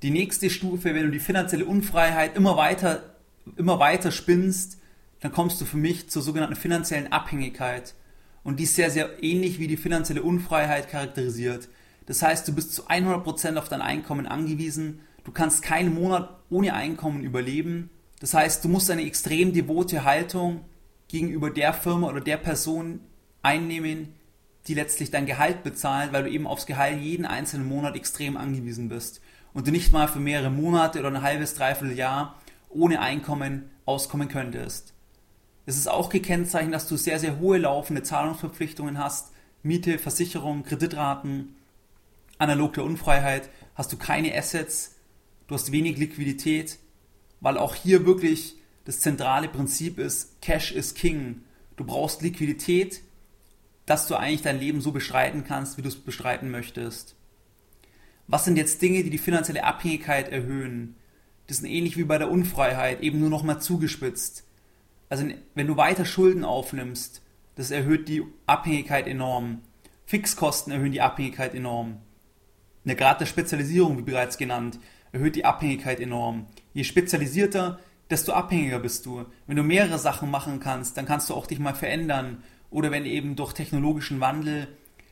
Die 0.02 0.10
nächste 0.10 0.50
Stufe, 0.50 0.94
wenn 0.94 1.04
du 1.04 1.10
die 1.10 1.20
finanzielle 1.20 1.64
Unfreiheit 1.64 2.36
immer 2.36 2.58
weiter, 2.58 3.14
immer 3.56 3.78
weiter 3.78 4.12
spinnst, 4.12 4.76
dann 5.20 5.32
kommst 5.32 5.58
du 5.62 5.64
für 5.64 5.78
mich 5.78 6.10
zur 6.10 6.20
sogenannten 6.20 6.56
finanziellen 6.56 7.10
Abhängigkeit. 7.10 7.94
und 8.42 8.60
die 8.60 8.64
ist 8.64 8.74
sehr, 8.74 8.90
sehr 8.90 9.22
ähnlich 9.22 9.58
wie 9.58 9.68
die 9.68 9.78
finanzielle 9.78 10.22
Unfreiheit 10.22 10.90
charakterisiert. 10.90 11.70
Das 12.04 12.20
heißt, 12.20 12.46
du 12.46 12.54
bist 12.54 12.74
zu 12.74 12.88
100% 12.88 13.56
auf 13.56 13.70
dein 13.70 13.80
Einkommen 13.80 14.26
angewiesen, 14.26 15.00
du 15.24 15.32
kannst 15.32 15.62
keinen 15.62 15.94
Monat 15.94 16.28
ohne 16.50 16.74
Einkommen 16.74 17.24
überleben. 17.24 17.88
Das 18.20 18.34
heißt, 18.34 18.64
du 18.64 18.68
musst 18.68 18.90
eine 18.90 19.04
extrem 19.04 19.52
devote 19.52 20.04
Haltung 20.04 20.64
gegenüber 21.08 21.50
der 21.50 21.72
Firma 21.72 22.08
oder 22.08 22.20
der 22.20 22.36
Person 22.36 23.00
einnehmen, 23.42 24.14
die 24.66 24.74
letztlich 24.74 25.10
dein 25.10 25.26
Gehalt 25.26 25.64
bezahlt, 25.64 26.12
weil 26.12 26.24
du 26.24 26.30
eben 26.30 26.46
aufs 26.46 26.66
Gehalt 26.66 27.00
jeden 27.00 27.24
einzelnen 27.24 27.66
Monat 27.66 27.96
extrem 27.96 28.36
angewiesen 28.36 28.88
bist. 28.88 29.20
Und 29.52 29.66
du 29.66 29.72
nicht 29.72 29.92
mal 29.92 30.06
für 30.06 30.20
mehrere 30.20 30.50
Monate 30.50 31.00
oder 31.00 31.08
ein 31.08 31.22
halbes, 31.22 31.54
dreiviertel 31.54 31.96
Jahr 31.96 32.38
ohne 32.68 33.00
Einkommen 33.00 33.70
auskommen 33.84 34.28
könntest. 34.28 34.92
Es 35.66 35.76
ist 35.76 35.88
auch 35.88 36.10
gekennzeichnet, 36.10 36.74
dass 36.74 36.88
du 36.88 36.96
sehr, 36.96 37.18
sehr 37.18 37.38
hohe 37.40 37.58
laufende 37.58 38.02
Zahlungsverpflichtungen 38.02 38.98
hast, 38.98 39.32
Miete, 39.62 39.98
Versicherung, 39.98 40.62
Kreditraten, 40.62 41.56
analog 42.38 42.74
der 42.74 42.84
Unfreiheit, 42.84 43.50
hast 43.74 43.92
du 43.92 43.96
keine 43.96 44.36
Assets, 44.36 44.96
du 45.48 45.54
hast 45.54 45.72
wenig 45.72 45.98
Liquidität, 45.98 46.78
weil 47.40 47.58
auch 47.58 47.74
hier 47.74 48.06
wirklich 48.06 48.56
das 48.84 49.00
zentrale 49.00 49.48
Prinzip 49.48 49.98
ist, 49.98 50.40
Cash 50.40 50.72
is 50.72 50.94
King. 50.94 51.42
Du 51.76 51.84
brauchst 51.84 52.22
Liquidität, 52.22 53.02
dass 53.86 54.06
du 54.06 54.14
eigentlich 54.14 54.42
dein 54.42 54.60
Leben 54.60 54.80
so 54.80 54.92
bestreiten 54.92 55.44
kannst, 55.44 55.76
wie 55.76 55.82
du 55.82 55.88
es 55.88 55.96
bestreiten 55.96 56.50
möchtest. 56.50 57.16
Was 58.26 58.44
sind 58.44 58.56
jetzt 58.56 58.80
Dinge, 58.80 59.02
die 59.02 59.10
die 59.10 59.18
finanzielle 59.18 59.64
Abhängigkeit 59.64 60.28
erhöhen? 60.28 60.94
Das 61.46 61.58
sind 61.58 61.68
ähnlich 61.68 61.96
wie 61.96 62.04
bei 62.04 62.16
der 62.16 62.30
Unfreiheit, 62.30 63.00
eben 63.00 63.18
nur 63.18 63.30
nochmal 63.30 63.60
zugespitzt. 63.60 64.44
Also 65.08 65.26
wenn 65.56 65.66
du 65.66 65.76
weiter 65.76 66.04
Schulden 66.04 66.44
aufnimmst, 66.44 67.22
das 67.56 67.72
erhöht 67.72 68.08
die 68.08 68.22
Abhängigkeit 68.46 69.08
enorm. 69.08 69.62
Fixkosten 70.06 70.72
erhöhen 70.72 70.92
die 70.92 71.00
Abhängigkeit 71.00 71.54
enorm. 71.54 71.98
Eine 72.84 72.96
Grad 72.96 73.20
der 73.20 73.26
Spezialisierung, 73.26 73.98
wie 73.98 74.02
bereits 74.02 74.38
genannt, 74.38 74.78
erhöht 75.12 75.36
die 75.36 75.44
Abhängigkeit 75.44 76.00
enorm. 76.00 76.46
Je 76.72 76.84
spezialisierter, 76.84 77.78
desto 78.10 78.32
abhängiger 78.32 78.78
bist 78.78 79.06
du. 79.06 79.24
Wenn 79.46 79.56
du 79.56 79.62
mehrere 79.62 79.98
Sachen 79.98 80.30
machen 80.30 80.60
kannst, 80.60 80.96
dann 80.96 81.06
kannst 81.06 81.30
du 81.30 81.34
auch 81.34 81.46
dich 81.46 81.58
mal 81.58 81.74
verändern 81.74 82.42
oder 82.70 82.90
wenn 82.90 83.06
eben 83.06 83.36
durch 83.36 83.52
technologischen 83.52 84.20
Wandel 84.20 84.68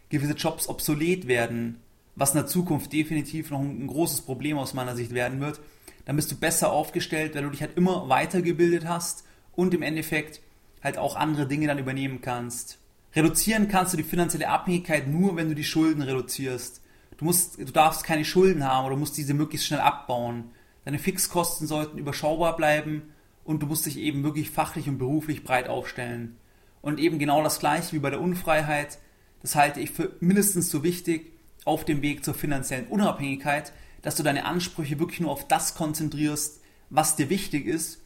gewisse 0.09 0.35
Jobs 0.35 0.69
obsolet 0.69 1.28
werden, 1.28 1.81
was 2.17 2.31
in 2.31 2.38
der 2.38 2.47
Zukunft 2.47 2.93
definitiv 2.93 3.50
noch 3.50 3.61
ein 3.61 3.87
großes 3.87 4.23
Problem 4.23 4.59
aus 4.59 4.75
meiner 4.75 4.97
Sicht 4.97 5.12
werden 5.14 5.40
wird, 5.40 5.61
dann 6.05 6.17
bist 6.17 6.31
du 6.33 6.37
besser 6.37 6.73
aufgestellt, 6.73 7.35
weil 7.35 7.43
du 7.43 7.50
dich 7.50 7.61
halt 7.61 7.76
immer 7.76 8.09
weitergebildet 8.09 8.88
hast 8.88 9.25
und 9.55 9.75
im 9.75 9.83
Endeffekt 9.83 10.40
halt 10.83 10.99
auch 10.99 11.17
andere 11.17 11.47
Dinge 11.47 11.67
dann 11.67 11.78
übernehmen 11.78 12.21
kannst. 12.21 12.78
Reduzieren 13.14 13.69
kannst 13.69 13.93
du 13.93 13.97
die 13.97 14.02
finanzielle 14.05 14.49
Abhängigkeit 14.49 15.09
nur, 15.09 15.37
wenn 15.37 15.49
du 15.49 15.55
die 15.55 15.64
Schulden 15.64 16.02
reduzierst. 16.02 16.81
Du 17.19 17.25
musst, 17.25 17.59
du 17.59 17.65
darfst 17.65 18.05
keine 18.05 18.25
Schulden 18.25 18.65
haben 18.65 18.87
oder 18.87 18.97
musst 18.97 19.17
diese 19.17 19.35
möglichst 19.35 19.67
schnell 19.67 19.81
abbauen. 19.81 20.53
Deine 20.85 21.01
Fixkosten 21.01 21.67
sollten 21.67 21.99
überschaubar 21.99 22.57
bleiben 22.57 23.03
und 23.45 23.63
du 23.63 23.67
musst 23.67 23.87
dich 23.87 23.99
eben 23.99 24.23
wirklich 24.23 24.51
fachlich 24.51 24.89
und 24.89 24.99
beruflich 24.99 25.45
breit 25.45 25.69
aufstellen. 25.69 26.37
Und 26.81 27.01
eben 27.01 27.19
genau 27.19 27.43
das 27.43 27.59
gleiche 27.59 27.93
wie 27.93 27.99
bei 27.99 28.11
der 28.11 28.21
Unfreiheit, 28.21 28.99
das 29.43 29.57
halte 29.57 29.81
ich 29.81 29.91
für 29.91 30.13
mindestens 30.21 30.71
so 30.71 30.85
wichtig 30.85 31.33
auf 31.65 31.85
dem 31.85 32.03
Weg 32.03 32.25
zur 32.25 32.35
finanziellen 32.35 32.87
Unabhängigkeit, 32.87 33.73
dass 34.03 34.15
du 34.15 34.23
deine 34.23 34.45
Ansprüche 34.45 35.01
wirklich 35.01 35.21
nur 35.21 35.33
auf 35.33 35.47
das 35.49 35.75
konzentrierst, 35.75 36.61
was 36.89 37.17
dir 37.17 37.31
wichtig 37.31 37.67
ist 37.67 38.01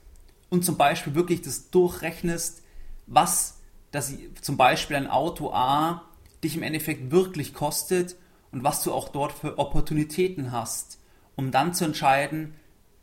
und 0.48 0.64
zum 0.64 0.78
Beispiel 0.78 1.14
wirklich 1.14 1.42
das 1.42 1.70
durchrechnest, 1.70 2.62
was 3.06 3.58
das, 3.90 4.14
zum 4.40 4.56
Beispiel 4.56 4.96
ein 4.96 5.06
Auto 5.06 5.52
A 5.52 6.08
dich 6.42 6.56
im 6.56 6.62
Endeffekt 6.62 7.10
wirklich 7.10 7.52
kostet 7.52 8.16
und 8.52 8.62
was 8.62 8.82
du 8.82 8.92
auch 8.92 9.08
dort 9.08 9.32
für 9.32 9.58
Opportunitäten 9.58 10.52
hast, 10.52 11.00
um 11.34 11.50
dann 11.50 11.74
zu 11.74 11.84
entscheiden, 11.84 12.54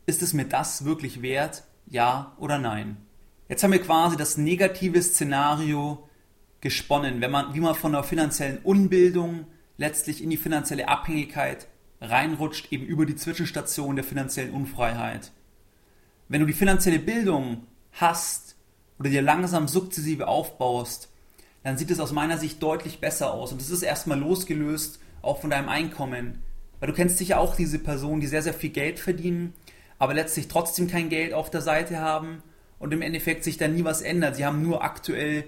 ist 0.06 0.22
es 0.22 0.32
mir 0.32 0.44
das 0.44 0.84
wirklich 0.84 1.22
wert, 1.22 1.64
ja 1.86 2.36
oder 2.38 2.58
nein. 2.58 2.96
Jetzt 3.48 3.64
haben 3.64 3.72
wir 3.72 3.82
quasi 3.82 4.16
das 4.16 4.36
negative 4.36 5.02
Szenario 5.02 6.08
gesponnen, 6.60 7.20
wenn 7.20 7.32
man, 7.32 7.52
wie 7.54 7.60
man 7.60 7.74
von 7.74 7.92
der 7.92 8.04
finanziellen 8.04 8.58
Unbildung 8.58 9.46
letztlich 9.76 10.22
in 10.22 10.30
die 10.30 10.36
finanzielle 10.36 10.88
Abhängigkeit 10.88 11.66
reinrutscht, 12.00 12.72
eben 12.72 12.86
über 12.86 13.06
die 13.06 13.16
Zwischenstation 13.16 13.96
der 13.96 14.04
finanziellen 14.04 14.54
Unfreiheit. 14.54 15.32
Wenn 16.28 16.40
du 16.40 16.46
die 16.46 16.52
finanzielle 16.52 17.00
Bildung 17.00 17.66
hast 17.92 18.56
oder 18.98 19.10
dir 19.10 19.22
langsam 19.22 19.66
sukzessive 19.66 20.28
aufbaust, 20.28 21.08
dann 21.64 21.76
sieht 21.76 21.90
es 21.90 21.98
aus 22.00 22.12
meiner 22.12 22.38
Sicht 22.38 22.62
deutlich 22.62 23.00
besser 23.00 23.32
aus. 23.32 23.52
Und 23.52 23.60
es 23.60 23.70
ist 23.70 23.82
erstmal 23.82 24.18
losgelöst 24.18 25.00
auch 25.22 25.40
von 25.40 25.50
deinem 25.50 25.68
Einkommen. 25.68 26.42
Weil 26.78 26.88
du 26.88 26.94
kennst 26.94 27.18
sicher 27.18 27.40
auch 27.40 27.56
diese 27.56 27.78
Personen, 27.78 28.20
die 28.20 28.26
sehr, 28.26 28.42
sehr 28.42 28.54
viel 28.54 28.70
Geld 28.70 28.98
verdienen, 28.98 29.52
aber 29.98 30.14
letztlich 30.14 30.48
trotzdem 30.48 30.88
kein 30.88 31.10
Geld 31.10 31.34
auf 31.34 31.50
der 31.50 31.60
Seite 31.60 31.98
haben 31.98 32.42
und 32.78 32.92
im 32.92 33.02
Endeffekt 33.02 33.44
sich 33.44 33.58
da 33.58 33.68
nie 33.68 33.84
was 33.84 34.00
ändert. 34.00 34.36
Sie 34.36 34.46
haben 34.46 34.62
nur 34.62 34.82
aktuell, 34.82 35.44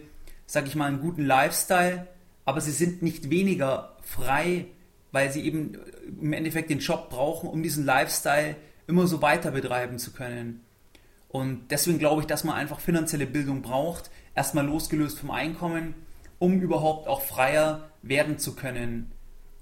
sag 0.47 0.67
ich 0.67 0.76
mal, 0.76 0.87
einen 0.87 1.00
guten 1.00 1.25
Lifestyle, 1.25 2.07
aber 2.45 2.61
sie 2.61 2.73
sind 2.73 3.02
nicht 3.02 3.31
weniger 3.31 3.97
frei, 4.02 4.67
weil 5.11 5.33
sie 5.33 5.45
eben 5.45 5.79
im 6.21 6.33
Endeffekt 6.33 6.71
den 6.71 6.81
Job 6.81 7.09
brauchen, 7.11 7.49
um 7.49 7.62
diesen 7.62 7.85
Lifestyle 7.85 8.57
immer 8.87 9.07
so 9.07 9.23
weiter 9.23 9.52
betreiben 9.52 9.99
zu 9.99 10.12
können. 10.12 10.61
Und 11.29 11.71
deswegen 11.71 11.99
glaube 11.99 12.21
ich, 12.21 12.26
dass 12.26 12.45
man 12.45 12.57
einfach 12.57 12.81
finanzielle 12.81 13.26
Bildung 13.26 13.62
braucht, 13.62 14.11
erstmal 14.35 14.67
losgelöst 14.67 15.19
vom 15.19 15.31
Einkommen, 15.31 15.95
um 16.38 16.61
überhaupt 16.61 17.09
auch 17.09 17.23
freier 17.23 17.88
werden 18.02 18.38
zu 18.38 18.55
können. 18.55 19.12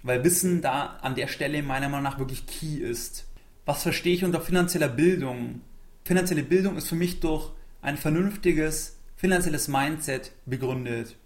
Weil 0.03 0.25
Wissen 0.25 0.63
da 0.63 0.99
an 1.03 1.15
der 1.15 1.29
Stelle 1.29 1.63
meiner 1.63 1.89
Meinung 1.89 2.05
nach 2.05 2.19
wirklich 2.19 2.47
key 2.47 2.77
ist. 2.77 3.27
Was 3.67 3.83
verstehe 3.83 4.15
ich 4.15 4.25
unter 4.25 4.41
finanzieller 4.41 4.89
Bildung? 4.89 5.61
Finanzielle 6.05 6.43
Bildung 6.43 6.77
ist 6.77 6.89
für 6.89 6.95
mich 6.97 7.21
durch 7.21 7.51
ein 7.83 7.97
vernünftiges 7.97 8.97
finanzielles 9.17 9.69
Mindset 9.69 10.33
begründet. 10.47 11.17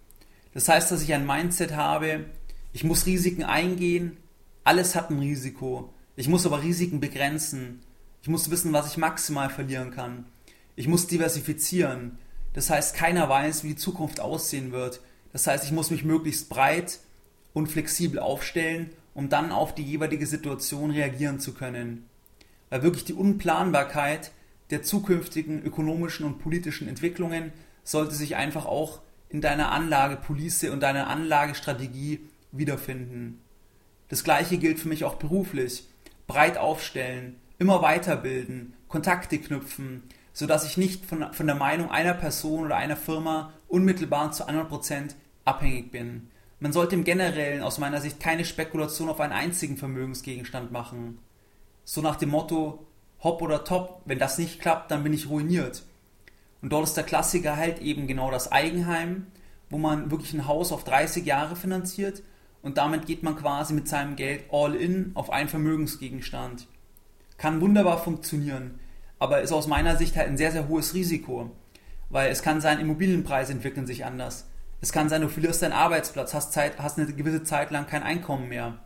Das 0.53 0.69
heißt, 0.69 0.91
dass 0.91 1.03
ich 1.03 1.15
ein 1.15 1.27
Mindset 1.27 1.75
habe, 1.75 2.27
ich 2.73 2.85
muss 2.85 3.07
Risiken 3.07 3.45
eingehen, 3.45 4.17
alles 4.65 4.95
hat 4.97 5.11
ein 5.11 5.21
Risiko. 5.21 5.93
Ich 6.17 6.29
muss 6.29 6.47
aber 6.47 6.63
Risiken 6.63 7.01
begrenzen. 7.01 7.81
Ich 8.23 8.29
muss 8.29 8.51
wissen, 8.51 8.73
was 8.73 8.91
ich 8.91 8.97
maximal 8.97 9.51
verlieren 9.51 9.91
kann. 9.91 10.27
Ich 10.75 10.89
muss 10.89 11.07
diversifizieren. 11.07 12.19
Das 12.53 12.71
heißt, 12.71 12.97
keiner 12.97 13.29
weiß, 13.29 13.63
wie 13.63 13.69
die 13.69 13.77
Zukunft 13.77 14.21
aussehen 14.21 14.73
wird. 14.73 15.01
Das 15.33 15.47
heißt, 15.47 15.65
ich 15.65 15.73
muss 15.73 15.91
mich 15.91 16.05
möglichst 16.05 16.49
breit 16.49 16.99
und 17.55 17.69
flexibel 17.69 18.19
aufstellen, 18.19 18.91
um 19.15 19.31
dann 19.31 19.51
auf 19.53 19.75
die 19.75 19.83
jeweilige 19.83 20.27
Situation 20.27 20.91
reagieren 20.91 21.41
zu 21.41 21.55
können. 21.55 22.05
Weil 22.69 22.83
wirklich 22.83 23.05
die 23.05 23.15
Unplanbarkeit 23.15 24.33
der 24.71 24.83
zukünftigen 24.83 25.63
ökonomischen 25.63 26.27
und 26.27 26.41
politischen 26.41 26.89
Entwicklungen 26.89 27.53
sollte 27.85 28.15
sich 28.15 28.37
einfach 28.37 28.67
auch 28.67 29.01
in 29.31 29.41
deiner 29.41 29.73
Anlagepolice 29.73 30.73
und 30.73 30.81
deiner 30.81 31.09
Anlagestrategie 31.09 32.21
wiederfinden. 32.53 33.41
Das 34.09 34.25
gleiche 34.25 34.59
gilt 34.59 34.79
für 34.79 34.89
mich 34.89 35.05
auch 35.05 35.15
beruflich. 35.15 35.89
Breit 36.27 36.59
aufstellen, 36.59 37.37
immer 37.59 37.83
weiterbilden, 37.83 38.75
Kontakte 38.89 39.39
knüpfen, 39.39 40.03
sodass 40.33 40.67
ich 40.67 40.77
nicht 40.77 41.05
von, 41.05 41.33
von 41.33 41.47
der 41.47 41.57
Meinung 41.57 41.91
einer 41.91 42.15
Person 42.15 42.65
oder 42.65 42.77
einer 42.77 42.97
Firma 42.97 43.53
unmittelbar 43.69 44.33
zu 44.33 44.49
100% 44.49 45.15
abhängig 45.45 45.91
bin. 45.91 46.29
Man 46.65 46.73
sollte 46.73 46.95
im 46.95 47.05
Generellen 47.05 47.63
aus 47.63 47.77
meiner 47.77 48.01
Sicht 48.01 48.21
keine 48.21 48.47
Spekulation 48.47 49.11
auf 49.11 49.21
einen 49.21 49.35
einzigen 49.35 49.77
Vermögensgegenstand 49.77 50.73
machen. 50.73 51.19
So 51.85 52.01
nach 52.01 52.17
dem 52.17 52.31
Motto, 52.31 52.87
hopp 53.23 53.43
oder 53.43 53.65
top, 53.65 54.01
wenn 54.07 54.19
das 54.19 54.39
nicht 54.39 54.63
klappt, 54.63 54.91
dann 54.91 55.03
bin 55.03 55.13
ich 55.13 55.29
ruiniert. 55.29 55.83
Und 56.63 56.73
dort 56.73 56.85
ist 56.85 56.97
der 56.97 57.05
Klassiker 57.05 57.59
halt 57.59 57.83
eben 57.83 58.07
genau 58.07 58.31
das 58.31 58.51
Eigenheim, 58.51 59.27
wo 59.69 59.77
man 59.77 60.11
wirklich 60.11 60.33
ein 60.33 60.49
Haus 60.49 60.73
auf 60.73 60.85
30 60.85 61.27
Jahre 61.27 61.55
finanziert 61.55 62.23
und 62.63 62.79
damit 62.79 63.05
geht 63.05 63.23
man 63.23 63.37
quasi 63.37 63.75
mit 63.75 63.87
seinem 63.87 64.17
Geld 64.17 64.45
all 64.51 64.75
in 64.75 65.11
auf 65.13 65.29
einen 65.29 65.51
Vermögensgegenstand. 65.51 66.67
Kann 67.37 67.61
wunderbar 67.61 68.03
funktionieren, 68.03 68.81
aber 69.19 69.43
ist 69.43 69.53
aus 69.53 69.67
meiner 69.67 69.97
Sicht 69.99 70.17
halt 70.17 70.29
ein 70.29 70.39
sehr, 70.39 70.53
sehr 70.53 70.67
hohes 70.67 70.95
Risiko, 70.95 71.51
weil 72.09 72.31
es 72.31 72.43
kann 72.43 72.63
sein, 72.63 72.81
Immobilienpreise 72.81 73.53
entwickeln 73.53 73.87
sich 73.87 74.07
anders. 74.07 74.47
Es 74.85 74.93
kann 74.93 75.09
sein, 75.09 75.23
du 75.23 75.31
verlierst 75.31 75.63
deinen 75.63 75.73
Arbeitsplatz, 75.73 76.35
hast, 76.35 76.53
Zeit, 76.53 76.79
hast 76.79 76.99
eine 76.99 77.11
gewisse 77.11 77.43
Zeit 77.43 77.71
lang 77.71 77.87
kein 77.87 78.03
Einkommen 78.03 78.51
mehr. 78.51 78.77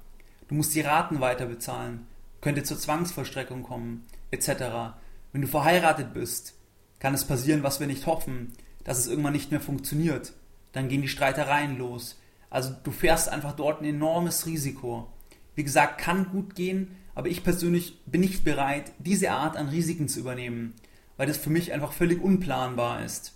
Du 0.46 0.54
musst 0.54 0.72
die 0.76 0.80
Raten 0.80 1.18
weiter 1.18 1.46
bezahlen, 1.46 2.06
könnte 2.40 2.62
zur 2.62 2.78
Zwangsvollstreckung 2.78 3.64
kommen 3.64 4.06
etc. 4.30 4.94
Wenn 5.32 5.42
du 5.42 5.48
verheiratet 5.48 6.14
bist, 6.14 6.54
kann 7.00 7.14
es 7.14 7.24
passieren, 7.24 7.64
was 7.64 7.80
wir 7.80 7.88
nicht 7.88 8.06
hoffen, 8.06 8.52
dass 8.84 8.98
es 8.98 9.08
irgendwann 9.08 9.32
nicht 9.32 9.50
mehr 9.50 9.60
funktioniert. 9.60 10.34
Dann 10.70 10.88
gehen 10.88 11.02
die 11.02 11.08
Streitereien 11.08 11.78
los. 11.78 12.16
Also 12.48 12.76
du 12.84 12.92
fährst 12.92 13.28
einfach 13.28 13.56
dort 13.56 13.80
ein 13.80 13.86
enormes 13.86 14.46
Risiko. 14.46 15.12
Wie 15.56 15.64
gesagt, 15.64 15.98
kann 15.98 16.30
gut 16.30 16.54
gehen, 16.54 16.94
aber 17.16 17.26
ich 17.26 17.42
persönlich 17.42 18.04
bin 18.06 18.20
nicht 18.20 18.44
bereit, 18.44 18.92
diese 19.00 19.32
Art 19.32 19.56
an 19.56 19.68
Risiken 19.68 20.06
zu 20.06 20.20
übernehmen, 20.20 20.74
weil 21.16 21.26
das 21.26 21.38
für 21.38 21.50
mich 21.50 21.72
einfach 21.72 21.92
völlig 21.92 22.22
unplanbar 22.22 23.04
ist. 23.04 23.34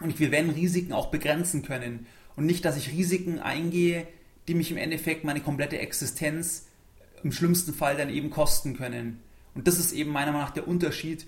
Und 0.00 0.18
wir 0.18 0.30
werden 0.30 0.50
Risiken 0.50 0.92
auch 0.92 1.10
begrenzen 1.10 1.62
können. 1.62 2.06
und 2.36 2.46
nicht, 2.46 2.64
dass 2.64 2.76
ich 2.76 2.92
Risiken 2.92 3.40
eingehe, 3.40 4.06
die 4.46 4.54
mich 4.54 4.70
im 4.70 4.76
Endeffekt 4.76 5.24
meine 5.24 5.40
komplette 5.40 5.78
Existenz 5.78 6.66
im 7.24 7.32
schlimmsten 7.32 7.74
Fall 7.74 7.96
dann 7.96 8.10
eben 8.10 8.30
kosten 8.30 8.76
können. 8.76 9.20
Und 9.54 9.66
das 9.66 9.78
ist 9.78 9.92
eben 9.92 10.10
meiner 10.10 10.30
Meinung 10.30 10.46
nach 10.46 10.54
der 10.54 10.68
Unterschied 10.68 11.26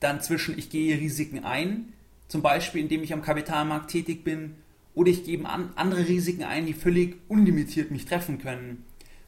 dann 0.00 0.20
zwischen 0.20 0.58
ich 0.58 0.70
gehe 0.70 0.98
Risiken 0.98 1.44
ein, 1.44 1.92
zum 2.26 2.42
Beispiel 2.42 2.80
indem 2.80 3.02
ich 3.02 3.12
am 3.12 3.22
Kapitalmarkt 3.22 3.90
tätig 3.90 4.24
bin, 4.24 4.56
oder 4.94 5.10
ich 5.10 5.24
gebe 5.24 5.48
an, 5.48 5.72
andere 5.76 6.08
Risiken 6.08 6.42
ein, 6.42 6.66
die 6.66 6.74
völlig 6.74 7.16
unlimitiert 7.28 7.90
mich 7.90 8.06
treffen 8.06 8.38
können. 8.38 8.84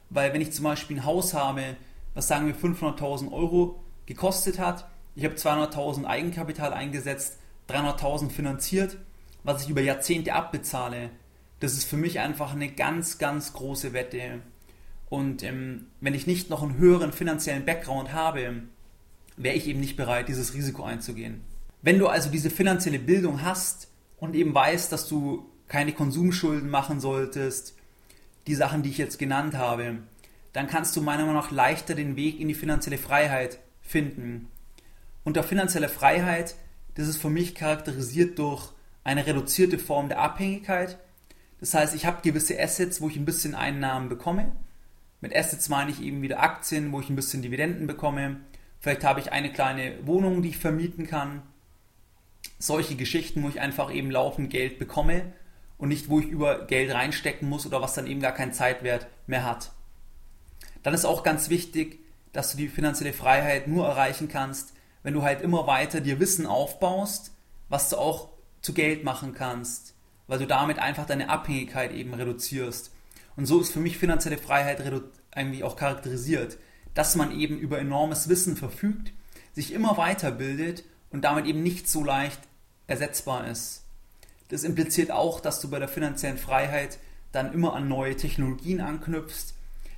Weil 0.09 0.33
wenn 0.33 0.41
ich 0.41 0.51
zum 0.51 0.65
Beispiel 0.65 0.97
ein 0.97 1.05
Haus 1.05 1.33
habe, 1.33 1.77
was 2.13 2.27
sagen 2.27 2.47
wir 2.47 2.55
500.000 2.55 3.31
Euro 3.31 3.81
gekostet 4.05 4.59
hat, 4.59 4.89
ich 5.15 5.23
habe 5.23 5.35
200.000 5.35 6.05
Eigenkapital 6.05 6.73
eingesetzt, 6.73 7.39
300.000 7.69 8.29
finanziert, 8.29 8.97
was 9.43 9.63
ich 9.63 9.69
über 9.69 9.81
Jahrzehnte 9.81 10.33
abbezahle, 10.33 11.09
das 11.59 11.73
ist 11.73 11.85
für 11.85 11.97
mich 11.97 12.19
einfach 12.19 12.53
eine 12.53 12.69
ganz, 12.69 13.17
ganz 13.17 13.53
große 13.53 13.93
Wette. 13.93 14.41
Und 15.09 15.43
ähm, 15.43 15.87
wenn 16.01 16.13
ich 16.13 16.27
nicht 16.27 16.49
noch 16.49 16.61
einen 16.61 16.77
höheren 16.77 17.13
finanziellen 17.13 17.65
Background 17.65 18.11
habe, 18.13 18.63
wäre 19.37 19.55
ich 19.55 19.67
eben 19.67 19.79
nicht 19.79 19.95
bereit, 19.95 20.27
dieses 20.27 20.53
Risiko 20.53 20.83
einzugehen. 20.83 21.41
Wenn 21.81 21.99
du 21.99 22.07
also 22.07 22.29
diese 22.29 22.49
finanzielle 22.49 22.99
Bildung 22.99 23.43
hast 23.43 23.87
und 24.17 24.35
eben 24.35 24.53
weißt, 24.53 24.91
dass 24.91 25.07
du 25.07 25.49
keine 25.67 25.93
Konsumschulden 25.93 26.69
machen 26.69 26.99
solltest, 26.99 27.75
die 28.47 28.55
Sachen, 28.55 28.83
die 28.83 28.89
ich 28.89 28.97
jetzt 28.97 29.19
genannt 29.19 29.55
habe, 29.55 29.99
dann 30.51 30.67
kannst 30.67 30.95
du 30.95 31.01
meiner 31.01 31.25
Meinung 31.25 31.41
nach 31.41 31.51
leichter 31.51 31.95
den 31.95 32.15
Weg 32.15 32.39
in 32.39 32.47
die 32.47 32.53
finanzielle 32.53 32.97
Freiheit 32.97 33.59
finden. 33.81 34.49
Unter 35.23 35.43
finanzieller 35.43 35.89
Freiheit, 35.89 36.55
das 36.95 37.07
ist 37.07 37.21
für 37.21 37.29
mich 37.29 37.55
charakterisiert 37.55 38.37
durch 38.39 38.71
eine 39.03 39.25
reduzierte 39.25 39.79
Form 39.79 40.09
der 40.09 40.19
Abhängigkeit. 40.19 40.97
Das 41.59 41.73
heißt, 41.73 41.95
ich 41.95 42.05
habe 42.05 42.21
gewisse 42.21 42.59
Assets, 42.59 43.01
wo 43.01 43.09
ich 43.09 43.15
ein 43.15 43.25
bisschen 43.25 43.55
Einnahmen 43.55 44.09
bekomme. 44.09 44.51
Mit 45.21 45.35
Assets 45.35 45.69
meine 45.69 45.91
ich 45.91 46.01
eben 46.01 46.21
wieder 46.21 46.41
Aktien, 46.41 46.91
wo 46.91 46.99
ich 46.99 47.09
ein 47.09 47.15
bisschen 47.15 47.41
Dividenden 47.41 47.87
bekomme. 47.87 48.41
Vielleicht 48.79 49.03
habe 49.05 49.21
ich 49.21 49.31
eine 49.31 49.51
kleine 49.51 50.05
Wohnung, 50.05 50.41
die 50.41 50.49
ich 50.49 50.57
vermieten 50.57 51.07
kann. 51.07 51.41
Solche 52.59 52.95
Geschichten, 52.95 53.41
wo 53.41 53.49
ich 53.49 53.61
einfach 53.61 53.93
eben 53.93 54.11
laufend 54.11 54.49
Geld 54.49 54.79
bekomme 54.79 55.33
und 55.77 55.89
nicht, 55.89 56.09
wo 56.09 56.19
ich 56.19 56.27
über 56.27 56.65
Geld 56.65 56.93
reinstecken 56.93 57.47
muss 57.47 57.65
oder 57.65 57.81
was 57.81 57.93
dann 57.93 58.07
eben 58.07 58.19
gar 58.19 58.33
keinen 58.33 58.51
Zeitwert 58.51 59.07
mehr 59.25 59.45
hat. 59.45 59.71
Dann 60.83 60.93
ist 60.93 61.05
auch 61.05 61.23
ganz 61.23 61.49
wichtig, 61.49 61.99
dass 62.33 62.51
du 62.51 62.57
die 62.57 62.67
finanzielle 62.67 63.13
Freiheit 63.13 63.67
nur 63.67 63.87
erreichen 63.87 64.27
kannst, 64.27 64.73
wenn 65.03 65.13
du 65.13 65.21
halt 65.21 65.41
immer 65.41 65.67
weiter 65.67 66.01
dir 66.01 66.19
Wissen 66.19 66.45
aufbaust, 66.45 67.31
was 67.69 67.89
du 67.89 67.97
auch 67.97 68.29
zu 68.61 68.73
Geld 68.73 69.03
machen 69.03 69.33
kannst, 69.33 69.93
weil 70.27 70.39
du 70.39 70.47
damit 70.47 70.79
einfach 70.79 71.05
deine 71.05 71.29
Abhängigkeit 71.29 71.91
eben 71.91 72.13
reduzierst. 72.13 72.91
Und 73.35 73.45
so 73.45 73.59
ist 73.59 73.73
für 73.73 73.79
mich 73.79 73.97
finanzielle 73.97 74.37
Freiheit 74.37 74.81
eigentlich 75.31 75.63
auch 75.63 75.75
charakterisiert, 75.75 76.57
dass 76.93 77.15
man 77.15 77.37
eben 77.37 77.57
über 77.57 77.79
enormes 77.79 78.29
Wissen 78.29 78.55
verfügt, 78.55 79.11
sich 79.53 79.73
immer 79.73 79.97
weiterbildet 79.97 80.83
und 81.09 81.23
damit 81.23 81.45
eben 81.45 81.61
nicht 81.61 81.89
so 81.89 82.03
leicht 82.03 82.39
ersetzbar 82.87 83.47
ist. 83.47 83.83
Das 84.49 84.63
impliziert 84.63 85.11
auch, 85.11 85.39
dass 85.39 85.59
du 85.61 85.69
bei 85.69 85.79
der 85.79 85.87
finanziellen 85.87 86.37
Freiheit 86.37 86.99
dann 87.31 87.53
immer 87.53 87.73
an 87.73 87.87
neue 87.87 88.15
Technologien 88.15 88.81
anknüpfst. 88.81 89.55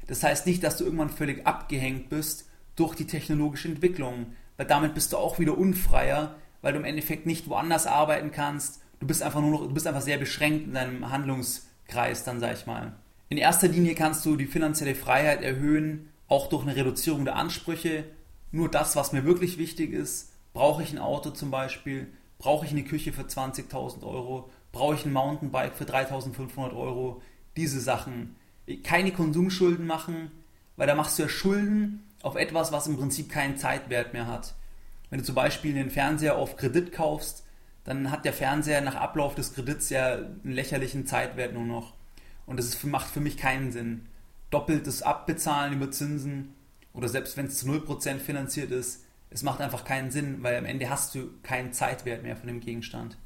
Das 0.08 0.24
heißt 0.24 0.46
nicht, 0.46 0.64
dass 0.64 0.78
du 0.78 0.86
irgendwann 0.86 1.10
völlig 1.10 1.46
abgehängt 1.46 2.10
bist 2.10 2.46
durch 2.76 2.96
die 2.96 3.08
technologische 3.08 3.68
Entwicklung, 3.68 4.34
weil 4.58 4.66
damit 4.66 4.94
bist 4.94 5.14
du 5.14 5.18
auch 5.18 5.40
wieder 5.40 5.58
unfreier, 5.58 6.36
weil 6.62 6.74
du 6.74 6.80
im 6.80 6.86
Endeffekt 6.86 7.26
nicht 7.26 7.48
woanders 7.50 7.88
arbeiten 7.88 8.32
kannst. 8.32 8.82
Du 9.00 9.08
bist 9.08 9.22
einfach 9.22 9.42
nur 9.42 9.52
noch, 9.52 9.62
du 9.62 9.74
bist 9.74 9.88
einfach 9.88 10.02
sehr 10.02 10.18
beschränkt 10.18 10.66
in 10.66 10.74
deinem 10.74 11.10
Handlungskreis, 11.12 12.24
dann 12.24 12.40
sag 12.40 12.54
ich 12.54 12.66
mal. 12.66 12.94
In 13.30 13.38
erster 13.38 13.68
Linie 13.68 13.96
kannst 13.96 14.26
du 14.26 14.36
die 14.36 14.46
finanzielle 14.46 14.96
Freiheit 14.96 15.42
erhöhen, 15.42 16.10
auch 16.28 16.48
durch 16.48 16.64
eine 16.64 16.76
Reduzierung 16.76 17.26
der 17.26 17.36
Ansprüche. 17.36 18.06
Nur 18.52 18.70
das, 18.70 18.96
was 18.96 19.12
mir 19.12 19.26
wirklich 19.26 19.58
wichtig 19.58 19.92
ist, 19.92 20.32
brauche 20.54 20.84
ich 20.84 20.94
ein 20.94 21.00
Auto 21.00 21.32
zum 21.32 21.52
Beispiel, 21.52 22.08
brauche 22.38 22.66
ich 22.66 22.72
eine 22.72 22.84
Küche 22.84 23.14
für 23.14 23.24
20.000 23.24 24.04
Euro, 24.04 24.50
brauche 24.72 24.96
ich 24.96 25.06
ein 25.06 25.14
Mountainbike 25.14 25.76
für 25.76 25.84
3.500 25.84 26.76
Euro, 26.76 27.22
diese 27.58 27.80
Sachen. 27.80 28.36
Keine 28.84 29.12
Konsumschulden 29.12 29.86
machen, 29.86 30.32
weil 30.78 30.88
da 30.88 30.96
machst 30.96 31.20
du 31.20 31.24
ja 31.24 31.30
Schulden 31.30 32.05
auf 32.22 32.36
etwas, 32.36 32.72
was 32.72 32.88
im 32.88 32.98
Prinzip 32.98 33.30
keinen 33.30 33.58
Zeitwert 33.58 34.14
mehr 34.14 34.28
hat. 34.28 34.56
Wenn 35.10 35.20
du 35.20 35.26
zum 35.26 35.36
Beispiel 35.36 35.74
den 35.74 35.92
Fernseher 35.92 36.38
auf 36.38 36.58
Kredit 36.58 36.92
kaufst, 36.92 37.44
dann 37.84 38.12
hat 38.12 38.26
der 38.26 38.34
Fernseher 38.34 38.82
nach 38.82 38.96
Ablauf 38.96 39.36
des 39.36 39.54
Kredits 39.54 39.90
ja 39.90 40.16
einen 40.16 40.40
lächerlichen 40.44 41.06
Zeitwert 41.06 41.54
nur 41.54 41.64
noch. 41.64 41.94
Und 42.46 42.58
das 42.58 42.66
ist, 42.66 42.84
macht 42.84 43.08
für 43.08 43.20
mich 43.20 43.38
keinen 43.38 43.72
Sinn. 43.72 44.08
Doppeltes 44.50 45.04
Abbezahlen 45.04 45.74
über 45.74 45.92
Zinsen 45.92 46.56
oder 46.94 47.10
selbst 47.10 47.38
wenn 47.38 47.48
es 47.48 47.60
zu 47.60 47.68
0% 47.68 48.18
finanziert 48.20 48.72
ist, 48.72 49.04
es 49.30 49.44
macht 49.44 49.60
einfach 49.62 49.84
keinen 49.84 50.12
Sinn, 50.12 50.38
weil 50.42 50.56
am 50.56 50.66
Ende 50.66 50.90
hast 50.90 51.14
du 51.14 51.30
keinen 51.44 51.74
Zeitwert 51.74 52.24
mehr 52.24 52.38
von 52.38 52.48
dem 52.48 52.62
Gegenstand. 52.62 53.18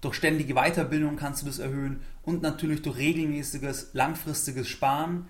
Durch 0.00 0.14
ständige 0.14 0.54
Weiterbildung 0.54 1.16
kannst 1.16 1.42
du 1.42 1.46
das 1.46 1.58
erhöhen 1.58 2.02
und 2.22 2.42
natürlich 2.42 2.82
durch 2.82 2.98
regelmäßiges, 2.98 3.90
langfristiges 3.94 4.68
Sparen, 4.68 5.26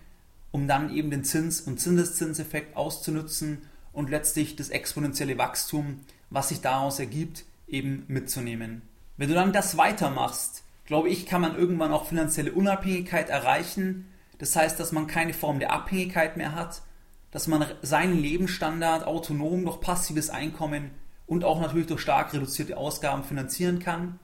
um 0.59 0.67
dann 0.67 0.93
eben 0.93 1.11
den 1.13 1.23
Zins- 1.23 1.61
und 1.61 1.79
Zinseszinseffekt 1.79 2.77
auszunutzen 2.77 3.63
und 3.93 4.11
letztlich 4.11 4.57
das 4.57 4.71
exponentielle 4.71 5.39
Wachstum, 5.39 6.01
was 6.31 6.49
sich 6.49 6.61
daraus 6.61 6.99
ergibt, 6.99 7.45
eben 7.69 8.05
mitzunehmen. 8.09 8.83
Wenn 9.17 9.29
du 9.29 9.37
dann 9.37 9.53
das 9.53 9.77
weitermachst, 9.77 10.65
glaube 10.85 11.11
ich, 11.11 11.27
kann 11.27 11.43
man 11.43 11.57
irgendwann 11.57 11.93
auch 11.93 12.07
finanzielle 12.07 12.51
Unabhängigkeit 12.53 13.29
erreichen. 13.29 14.07
Das 14.39 14.57
heißt, 14.57 14.81
dass 14.81 14.91
man 14.91 15.07
keine 15.07 15.33
Form 15.33 15.61
der 15.61 15.73
Abhängigkeit 15.73 16.37
mehr 16.37 16.57
hat, 16.57 16.83
dass 17.31 17.47
man 17.47 17.65
seinen 17.83 18.19
Lebensstandard 18.19 19.07
autonom 19.07 19.65
durch 19.65 19.81
passives 19.81 20.29
Einkommen 20.29 20.91
und 21.27 21.45
auch 21.45 21.61
natürlich 21.61 21.87
durch 21.87 22.01
stark 22.01 22.35
reduzierte 22.35 22.77
Ausgaben 22.77 23.23
finanzieren 23.23 23.79
kann 23.79 24.19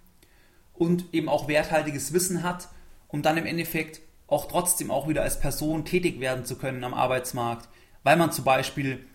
und 0.73 1.15
eben 1.15 1.29
auch 1.29 1.47
werthaltiges 1.47 2.13
Wissen 2.13 2.43
hat, 2.43 2.71
um 3.07 3.23
dann 3.23 3.37
im 3.37 3.47
Endeffekt 3.47 4.01
auch 4.35 4.49
trotzdem 4.49 4.91
auch 4.91 5.09
wieder 5.09 5.23
als 5.23 5.39
Person 5.39 5.85
tätig 5.85 6.19
werden 6.21 6.45
zu 6.45 6.57
können 6.57 6.83
am 6.83 6.93
Arbeitsmarkt, 6.93 7.69
weil 8.03 8.17
man 8.17 8.33
zum 8.33 8.45
Beispiel 8.45 9.07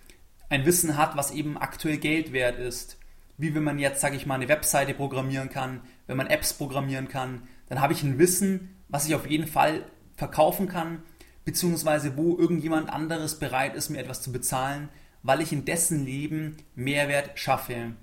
ein 0.50 0.66
Wissen 0.66 0.98
hat, 0.98 1.18
was 1.18 1.32
eben 1.32 1.58
aktuell 1.58 1.98
Geld 1.98 2.32
wert 2.32 2.58
ist. 2.58 2.98
Wie 3.38 3.54
wenn 3.54 3.64
man 3.64 3.80
jetzt, 3.80 4.02
sage 4.02 4.16
ich 4.16 4.26
mal, 4.26 4.36
eine 4.36 4.48
Webseite 4.48 4.94
programmieren 4.94 5.50
kann, 5.50 5.82
wenn 6.08 6.18
man 6.18 6.28
Apps 6.28 6.54
programmieren 6.54 7.10
kann, 7.10 7.44
dann 7.68 7.82
habe 7.82 7.94
ich 7.94 8.02
ein 8.02 8.18
Wissen, 8.18 8.76
was 8.88 9.08
ich 9.08 9.14
auf 9.14 9.30
jeden 9.30 9.48
Fall 9.48 9.84
verkaufen 10.16 10.68
kann, 10.68 11.04
beziehungsweise 11.46 12.18
wo 12.18 12.38
irgendjemand 12.38 12.90
anderes 12.90 13.40
bereit 13.40 13.76
ist, 13.76 13.90
mir 13.90 14.00
etwas 14.00 14.22
zu 14.22 14.32
bezahlen, 14.32 14.90
weil 15.22 15.42
ich 15.42 15.52
in 15.52 15.66
dessen 15.66 16.06
Leben 16.06 16.58
Mehrwert 16.76 17.38
schaffe. 17.38 17.94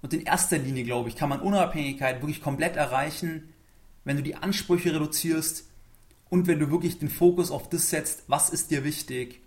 Und 0.00 0.14
in 0.14 0.22
erster 0.22 0.58
Linie, 0.58 0.84
glaube 0.84 1.10
ich, 1.10 1.16
kann 1.16 1.28
man 1.28 1.40
Unabhängigkeit 1.40 2.20
wirklich 2.22 2.42
komplett 2.42 2.76
erreichen, 2.76 3.52
wenn 4.04 4.16
du 4.16 4.22
die 4.22 4.36
Ansprüche 4.36 4.94
reduzierst 4.94 5.71
und 6.32 6.46
wenn 6.46 6.58
du 6.58 6.70
wirklich 6.70 6.98
den 6.98 7.10
Fokus 7.10 7.50
auf 7.50 7.68
das 7.68 7.90
setzt, 7.90 8.22
was 8.26 8.48
ist 8.48 8.70
dir 8.70 8.84
wichtig. 8.84 9.42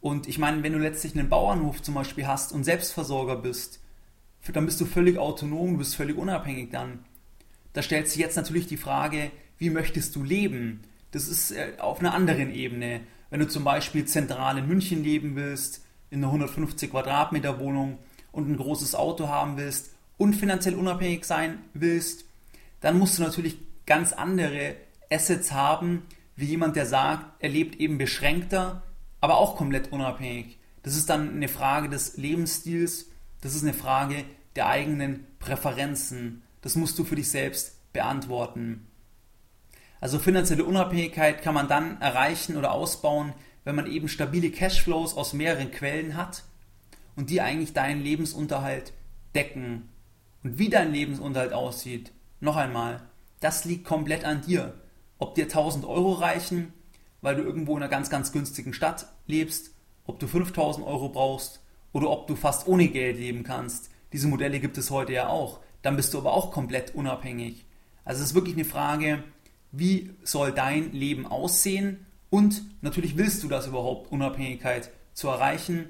Und 0.00 0.26
ich 0.26 0.38
meine, 0.38 0.62
wenn 0.62 0.72
du 0.72 0.78
letztlich 0.78 1.14
einen 1.14 1.28
Bauernhof 1.28 1.82
zum 1.82 1.92
Beispiel 1.92 2.26
hast 2.26 2.50
und 2.50 2.64
Selbstversorger 2.64 3.36
bist, 3.36 3.78
dann 4.50 4.64
bist 4.64 4.80
du 4.80 4.86
völlig 4.86 5.18
autonom, 5.18 5.72
du 5.72 5.76
bist 5.76 5.96
völlig 5.96 6.16
unabhängig 6.16 6.70
dann. 6.70 7.00
Da 7.74 7.82
stellt 7.82 8.08
sich 8.08 8.20
jetzt 8.20 8.36
natürlich 8.36 8.66
die 8.66 8.78
Frage, 8.78 9.32
wie 9.58 9.68
möchtest 9.68 10.16
du 10.16 10.22
leben? 10.22 10.80
Das 11.10 11.28
ist 11.28 11.50
äh, 11.50 11.74
auf 11.76 12.00
einer 12.00 12.14
anderen 12.14 12.54
Ebene. 12.54 13.02
Wenn 13.28 13.40
du 13.40 13.46
zum 13.46 13.64
Beispiel 13.64 14.06
zentral 14.06 14.56
in 14.56 14.66
München 14.66 15.04
leben 15.04 15.36
willst, 15.36 15.84
in 16.08 16.20
einer 16.20 16.28
150 16.28 16.90
Quadratmeter 16.90 17.60
Wohnung 17.60 17.98
und 18.32 18.48
ein 18.48 18.56
großes 18.56 18.94
Auto 18.94 19.28
haben 19.28 19.58
willst 19.58 19.90
und 20.16 20.32
finanziell 20.32 20.76
unabhängig 20.76 21.26
sein 21.26 21.58
willst, 21.74 22.24
dann 22.80 22.98
musst 22.98 23.18
du 23.18 23.22
natürlich 23.22 23.58
ganz 23.84 24.14
andere 24.14 24.76
Assets 25.10 25.52
haben, 25.52 26.02
wie 26.36 26.46
jemand, 26.46 26.76
der 26.76 26.86
sagt, 26.86 27.26
er 27.42 27.48
lebt 27.48 27.76
eben 27.76 27.98
beschränkter, 27.98 28.82
aber 29.20 29.38
auch 29.38 29.56
komplett 29.56 29.92
unabhängig. 29.92 30.58
Das 30.82 30.96
ist 30.96 31.08
dann 31.08 31.34
eine 31.34 31.48
Frage 31.48 31.88
des 31.88 32.16
Lebensstils, 32.16 33.06
das 33.40 33.54
ist 33.54 33.62
eine 33.62 33.74
Frage 33.74 34.24
der 34.56 34.68
eigenen 34.68 35.26
Präferenzen. 35.38 36.42
Das 36.62 36.76
musst 36.76 36.98
du 36.98 37.04
für 37.04 37.16
dich 37.16 37.30
selbst 37.30 37.92
beantworten. 37.92 38.86
Also 40.00 40.18
finanzielle 40.18 40.64
Unabhängigkeit 40.64 41.42
kann 41.42 41.54
man 41.54 41.68
dann 41.68 42.00
erreichen 42.00 42.56
oder 42.56 42.72
ausbauen, 42.72 43.32
wenn 43.64 43.74
man 43.74 43.90
eben 43.90 44.08
stabile 44.08 44.50
Cashflows 44.50 45.16
aus 45.16 45.32
mehreren 45.32 45.70
Quellen 45.70 46.16
hat 46.16 46.44
und 47.16 47.30
die 47.30 47.40
eigentlich 47.40 47.72
deinen 47.72 48.02
Lebensunterhalt 48.02 48.92
decken. 49.34 49.88
Und 50.42 50.58
wie 50.58 50.68
dein 50.68 50.92
Lebensunterhalt 50.92 51.54
aussieht, 51.54 52.12
noch 52.40 52.56
einmal, 52.56 53.00
das 53.40 53.64
liegt 53.64 53.86
komplett 53.86 54.24
an 54.24 54.42
dir. 54.42 54.74
Ob 55.24 55.34
dir 55.34 55.44
1000 55.44 55.84
Euro 55.84 56.12
reichen 56.12 56.72
weil 57.24 57.36
du 57.36 57.42
irgendwo 57.42 57.74
in 57.74 57.82
einer 57.82 57.90
ganz, 57.90 58.10
ganz 58.10 58.32
günstigen 58.32 58.74
Stadt 58.74 59.06
lebst, 59.26 59.70
ob 60.04 60.20
du 60.20 60.26
5000 60.26 60.86
Euro 60.86 61.08
brauchst 61.08 61.62
oder 61.94 62.10
ob 62.10 62.26
du 62.26 62.36
fast 62.36 62.68
ohne 62.68 62.88
Geld 62.88 63.16
leben 63.16 63.44
kannst. 63.44 63.88
Diese 64.12 64.28
Modelle 64.28 64.60
gibt 64.60 64.76
es 64.76 64.90
heute 64.90 65.14
ja 65.14 65.28
auch. 65.28 65.60
Dann 65.80 65.96
bist 65.96 66.12
du 66.12 66.18
aber 66.18 66.34
auch 66.34 66.52
komplett 66.52 66.94
unabhängig. 66.94 67.64
Also 68.04 68.20
es 68.20 68.28
ist 68.28 68.34
wirklich 68.34 68.56
eine 68.56 68.66
Frage, 68.66 69.24
wie 69.72 70.10
soll 70.22 70.52
dein 70.52 70.92
Leben 70.92 71.24
aussehen 71.24 72.04
und 72.28 72.62
natürlich 72.82 73.16
willst 73.16 73.42
du 73.42 73.48
das 73.48 73.66
überhaupt, 73.66 74.12
Unabhängigkeit 74.12 74.90
zu 75.14 75.28
erreichen. 75.28 75.88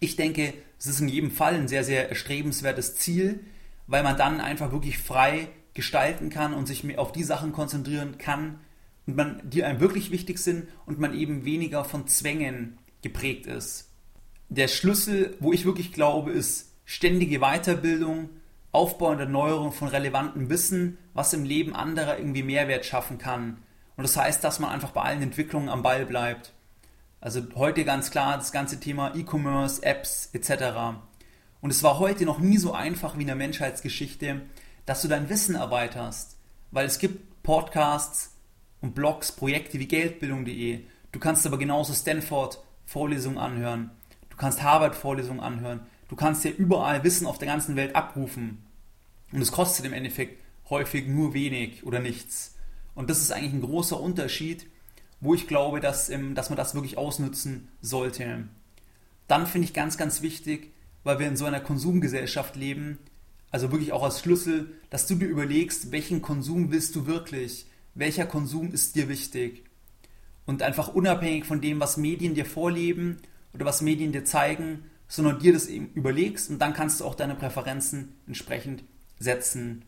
Ich 0.00 0.16
denke, 0.16 0.52
es 0.80 0.86
ist 0.86 1.00
in 1.00 1.08
jedem 1.08 1.30
Fall 1.30 1.54
ein 1.54 1.68
sehr, 1.68 1.84
sehr 1.84 2.08
erstrebenswertes 2.08 2.96
Ziel, 2.96 3.44
weil 3.86 4.02
man 4.02 4.16
dann 4.16 4.40
einfach 4.40 4.72
wirklich 4.72 4.98
frei 4.98 5.46
gestalten 5.80 6.28
kann 6.28 6.52
und 6.52 6.66
sich 6.66 6.98
auf 6.98 7.10
die 7.10 7.24
Sachen 7.24 7.52
konzentrieren 7.52 8.18
kann, 8.18 8.60
und 9.06 9.16
man, 9.16 9.40
die 9.42 9.64
einem 9.64 9.80
wirklich 9.80 10.10
wichtig 10.10 10.38
sind 10.38 10.68
und 10.84 10.98
man 10.98 11.14
eben 11.14 11.44
weniger 11.44 11.84
von 11.84 12.06
Zwängen 12.06 12.78
geprägt 13.02 13.46
ist. 13.46 13.90
Der 14.50 14.68
Schlüssel, 14.68 15.36
wo 15.40 15.52
ich 15.52 15.64
wirklich 15.64 15.92
glaube, 15.92 16.32
ist 16.32 16.72
ständige 16.84 17.40
Weiterbildung, 17.40 18.28
Aufbau 18.72 19.10
und 19.10 19.18
Erneuerung 19.18 19.72
von 19.72 19.88
relevantem 19.88 20.50
Wissen, 20.50 20.98
was 21.14 21.32
im 21.32 21.44
Leben 21.44 21.74
anderer 21.74 22.18
irgendwie 22.18 22.42
Mehrwert 22.42 22.84
schaffen 22.84 23.18
kann. 23.18 23.56
Und 23.96 24.02
das 24.02 24.16
heißt, 24.16 24.44
dass 24.44 24.60
man 24.60 24.70
einfach 24.70 24.90
bei 24.90 25.00
allen 25.00 25.22
Entwicklungen 25.22 25.70
am 25.70 25.82
Ball 25.82 26.04
bleibt. 26.04 26.52
Also 27.20 27.42
heute 27.56 27.84
ganz 27.84 28.10
klar 28.10 28.36
das 28.36 28.52
ganze 28.52 28.80
Thema 28.80 29.14
E-Commerce, 29.16 29.82
Apps 29.82 30.30
etc. 30.34 31.00
Und 31.60 31.70
es 31.70 31.82
war 31.82 31.98
heute 31.98 32.26
noch 32.26 32.38
nie 32.38 32.58
so 32.58 32.72
einfach 32.72 33.16
wie 33.16 33.22
in 33.22 33.26
der 33.26 33.36
Menschheitsgeschichte, 33.36 34.42
dass 34.86 35.02
du 35.02 35.08
dein 35.08 35.28
Wissen 35.28 35.54
erweiterst. 35.54 36.38
Weil 36.70 36.86
es 36.86 36.98
gibt 36.98 37.42
Podcasts 37.42 38.36
und 38.80 38.94
Blogs, 38.94 39.32
Projekte 39.32 39.78
wie 39.78 39.86
Geldbildung.de. 39.86 40.80
Du 41.12 41.18
kannst 41.18 41.46
aber 41.46 41.58
genauso 41.58 41.92
Stanford-Vorlesungen 41.92 43.38
anhören. 43.38 43.90
Du 44.28 44.36
kannst 44.36 44.62
Harvard-Vorlesungen 44.62 45.40
anhören. 45.40 45.80
Du 46.08 46.16
kannst 46.16 46.44
dir 46.44 46.50
überall 46.50 47.04
Wissen 47.04 47.26
auf 47.26 47.38
der 47.38 47.48
ganzen 47.48 47.76
Welt 47.76 47.94
abrufen. 47.94 48.64
Und 49.32 49.42
es 49.42 49.52
kostet 49.52 49.86
im 49.86 49.92
Endeffekt 49.92 50.42
häufig 50.68 51.06
nur 51.06 51.34
wenig 51.34 51.84
oder 51.84 52.00
nichts. 52.00 52.56
Und 52.94 53.10
das 53.10 53.20
ist 53.20 53.32
eigentlich 53.32 53.52
ein 53.52 53.60
großer 53.60 54.00
Unterschied, 54.00 54.66
wo 55.20 55.34
ich 55.34 55.46
glaube, 55.46 55.80
dass, 55.80 56.08
ähm, 56.08 56.34
dass 56.34 56.50
man 56.50 56.56
das 56.56 56.74
wirklich 56.74 56.98
ausnutzen 56.98 57.68
sollte. 57.80 58.48
Dann 59.28 59.46
finde 59.46 59.66
ich 59.66 59.74
ganz, 59.74 59.96
ganz 59.96 60.22
wichtig, 60.22 60.72
weil 61.04 61.18
wir 61.18 61.28
in 61.28 61.36
so 61.36 61.44
einer 61.44 61.60
Konsumgesellschaft 61.60 62.56
leben, 62.56 62.98
also 63.50 63.72
wirklich 63.72 63.92
auch 63.92 64.02
als 64.02 64.20
Schlüssel, 64.20 64.72
dass 64.90 65.06
du 65.06 65.16
dir 65.16 65.26
überlegst, 65.26 65.92
welchen 65.92 66.22
Konsum 66.22 66.70
willst 66.70 66.94
du 66.94 67.06
wirklich? 67.06 67.66
Welcher 67.94 68.26
Konsum 68.26 68.72
ist 68.72 68.94
dir 68.94 69.08
wichtig? 69.08 69.64
Und 70.46 70.62
einfach 70.62 70.88
unabhängig 70.88 71.44
von 71.44 71.60
dem, 71.60 71.80
was 71.80 71.96
Medien 71.96 72.34
dir 72.34 72.46
vorleben 72.46 73.18
oder 73.52 73.64
was 73.64 73.82
Medien 73.82 74.12
dir 74.12 74.24
zeigen, 74.24 74.84
sondern 75.08 75.40
dir 75.40 75.52
das 75.52 75.66
eben 75.66 75.90
überlegst 75.94 76.50
und 76.50 76.60
dann 76.60 76.72
kannst 76.72 77.00
du 77.00 77.04
auch 77.04 77.14
deine 77.16 77.34
Präferenzen 77.34 78.14
entsprechend 78.26 78.84
setzen. 79.18 79.84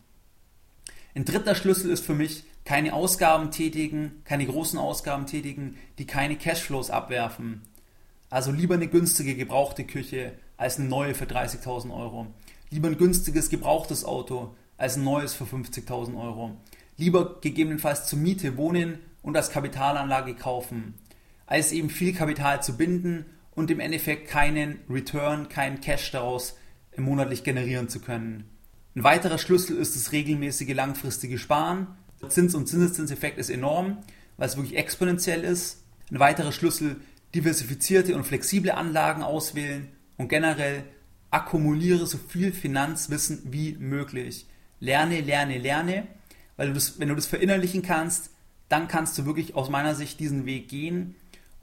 Ein 1.15 1.25
dritter 1.25 1.55
Schlüssel 1.55 1.91
ist 1.91 2.05
für 2.05 2.13
mich, 2.13 2.43
keine 2.65 2.93
Ausgaben 2.93 3.51
tätigen, 3.51 4.21
keine 4.25 4.45
großen 4.45 4.79
Ausgaben 4.79 5.25
tätigen, 5.25 5.77
die 5.97 6.05
keine 6.05 6.37
Cashflows 6.37 6.89
abwerfen. 6.89 7.61
Also 8.29 8.51
lieber 8.51 8.75
eine 8.75 8.87
günstige 8.87 9.35
gebrauchte 9.35 9.83
Küche 9.83 10.33
als 10.57 10.79
eine 10.79 10.87
neue 10.87 11.13
für 11.13 11.25
30.000 11.25 11.93
Euro. 11.93 12.27
Lieber 12.73 12.87
ein 12.87 12.97
günstiges 12.97 13.51
gebrauchtes 13.51 14.03
Auto 14.03 14.55
als 14.77 14.97
ein 14.97 15.03
neues 15.03 15.35
für 15.35 15.43
50.000 15.43 16.19
Euro. 16.19 16.57
Lieber 16.97 17.39
gegebenenfalls 17.39 18.07
zur 18.07 18.17
Miete 18.17 18.57
wohnen 18.57 18.97
und 19.21 19.37
als 19.37 19.51
Kapitalanlage 19.51 20.33
kaufen, 20.33 20.95
als 21.45 21.71
eben 21.71 21.91
viel 21.91 22.15
Kapital 22.15 22.63
zu 22.63 22.75
binden 22.75 23.27
und 23.51 23.69
im 23.69 23.79
Endeffekt 23.79 24.27
keinen 24.27 24.79
Return, 24.89 25.49
keinen 25.49 25.81
Cash 25.81 26.09
daraus 26.09 26.57
monatlich 26.97 27.43
generieren 27.43 27.89
zu 27.89 27.99
können. 27.99 28.45
Ein 28.95 29.03
weiterer 29.03 29.37
Schlüssel 29.37 29.77
ist 29.77 29.95
das 29.95 30.11
regelmäßige 30.11 30.73
langfristige 30.73 31.37
Sparen. 31.37 31.85
Der 32.23 32.29
Zins- 32.29 32.55
und 32.55 32.67
Zinseszinseffekt 32.67 33.37
ist 33.37 33.51
enorm, 33.51 33.99
weil 34.37 34.47
es 34.47 34.57
wirklich 34.57 34.77
exponentiell 34.77 35.43
ist. 35.43 35.83
Ein 36.09 36.19
weiterer 36.19 36.51
Schlüssel, 36.51 36.95
diversifizierte 37.35 38.15
und 38.15 38.23
flexible 38.23 38.71
Anlagen 38.71 39.21
auswählen 39.21 39.89
und 40.17 40.29
generell 40.29 40.85
akkumuliere 41.33 42.05
so 42.05 42.17
viel 42.17 42.53
Finanzwissen 42.53 43.41
wie 43.45 43.75
möglich. 43.79 44.45
Lerne, 44.79 45.21
lerne, 45.21 45.57
lerne, 45.57 46.07
weil 46.57 46.67
du 46.67 46.73
das, 46.73 46.99
wenn 46.99 47.09
du 47.09 47.15
das 47.15 47.25
verinnerlichen 47.25 47.81
kannst, 47.81 48.29
dann 48.69 48.87
kannst 48.87 49.17
du 49.17 49.25
wirklich 49.25 49.55
aus 49.55 49.69
meiner 49.69 49.95
Sicht 49.95 50.19
diesen 50.19 50.45
Weg 50.45 50.69
gehen 50.69 51.15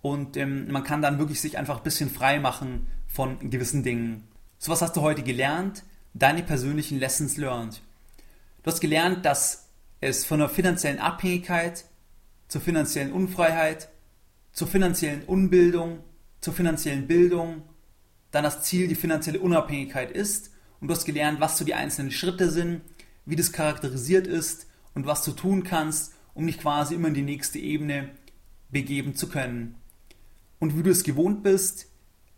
und 0.02 0.36
ähm, 0.36 0.70
man 0.70 0.82
kann 0.82 1.02
dann 1.02 1.18
wirklich 1.18 1.40
sich 1.40 1.56
einfach 1.56 1.78
ein 1.78 1.82
bisschen 1.84 2.10
frei 2.10 2.40
machen 2.40 2.86
von 3.06 3.50
gewissen 3.50 3.82
Dingen. 3.82 4.26
So 4.58 4.72
was 4.72 4.82
hast 4.82 4.96
du 4.96 5.02
heute 5.02 5.22
gelernt? 5.22 5.84
Deine 6.14 6.42
persönlichen 6.42 6.98
Lessons 6.98 7.36
learned. 7.36 7.80
Du 8.62 8.70
hast 8.70 8.80
gelernt, 8.80 9.24
dass 9.24 9.68
es 10.00 10.24
von 10.24 10.40
der 10.40 10.48
finanziellen 10.48 10.98
Abhängigkeit 10.98 11.84
zur 12.48 12.60
finanziellen 12.60 13.12
Unfreiheit, 13.12 13.88
zur 14.52 14.66
finanziellen 14.66 15.22
Unbildung, 15.22 16.00
zur 16.40 16.54
finanziellen 16.54 17.06
Bildung, 17.06 17.62
dann 18.30 18.44
das 18.44 18.62
Ziel 18.62 18.88
die 18.88 18.94
finanzielle 18.94 19.40
Unabhängigkeit 19.40 20.10
ist 20.10 20.50
und 20.80 20.88
du 20.88 20.94
hast 20.94 21.04
gelernt, 21.04 21.40
was 21.40 21.58
so 21.58 21.64
die 21.64 21.74
einzelnen 21.74 22.10
Schritte 22.10 22.50
sind, 22.50 22.80
wie 23.26 23.36
das 23.36 23.52
charakterisiert 23.52 24.26
ist 24.26 24.66
und 24.94 25.06
was 25.06 25.22
du 25.24 25.32
tun 25.32 25.62
kannst, 25.62 26.14
um 26.34 26.46
dich 26.46 26.58
quasi 26.58 26.94
immer 26.94 27.08
in 27.08 27.14
die 27.14 27.22
nächste 27.22 27.58
Ebene 27.58 28.10
begeben 28.70 29.14
zu 29.14 29.28
können. 29.28 29.74
Und 30.58 30.78
wie 30.78 30.82
du 30.82 30.90
es 30.90 31.04
gewohnt 31.04 31.42
bist, 31.42 31.88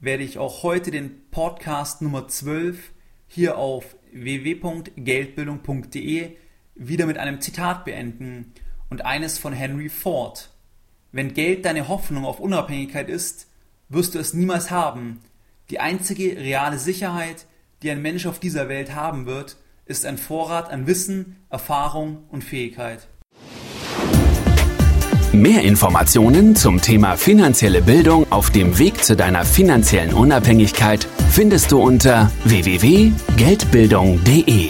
werde 0.00 0.24
ich 0.24 0.38
auch 0.38 0.62
heute 0.62 0.90
den 0.90 1.30
Podcast 1.30 2.02
Nummer 2.02 2.28
12 2.28 2.90
hier 3.28 3.56
auf 3.56 3.96
www.geldbildung.de 4.12 6.36
wieder 6.74 7.06
mit 7.06 7.18
einem 7.18 7.40
Zitat 7.40 7.84
beenden 7.84 8.52
und 8.90 9.04
eines 9.04 9.38
von 9.38 9.52
Henry 9.52 9.88
Ford. 9.88 10.50
Wenn 11.12 11.34
Geld 11.34 11.64
deine 11.64 11.86
Hoffnung 11.88 12.24
auf 12.24 12.40
Unabhängigkeit 12.40 13.08
ist, 13.08 13.48
wirst 13.88 14.14
du 14.14 14.18
es 14.18 14.34
niemals 14.34 14.70
haben. 14.70 15.20
Die 15.70 15.80
einzige 15.80 16.36
reale 16.36 16.78
Sicherheit, 16.78 17.46
die 17.82 17.90
ein 17.90 18.02
Mensch 18.02 18.26
auf 18.26 18.38
dieser 18.38 18.68
Welt 18.68 18.94
haben 18.94 19.26
wird, 19.26 19.56
ist 19.86 20.06
ein 20.06 20.18
Vorrat 20.18 20.70
an 20.70 20.86
Wissen, 20.86 21.34
Erfahrung 21.50 22.22
und 22.30 22.44
Fähigkeit. 22.44 23.08
Mehr 25.32 25.62
Informationen 25.62 26.54
zum 26.54 26.80
Thema 26.82 27.16
finanzielle 27.16 27.80
Bildung 27.80 28.30
auf 28.30 28.50
dem 28.50 28.78
Weg 28.78 29.02
zu 29.02 29.16
deiner 29.16 29.46
finanziellen 29.46 30.12
Unabhängigkeit 30.12 31.08
findest 31.30 31.72
du 31.72 31.82
unter 31.82 32.30
www.geldbildung.de. 32.44 34.68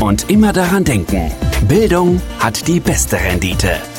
Und 0.00 0.30
immer 0.30 0.54
daran 0.54 0.84
denken, 0.84 1.30
Bildung 1.68 2.22
hat 2.38 2.66
die 2.66 2.80
beste 2.80 3.16
Rendite. 3.16 3.91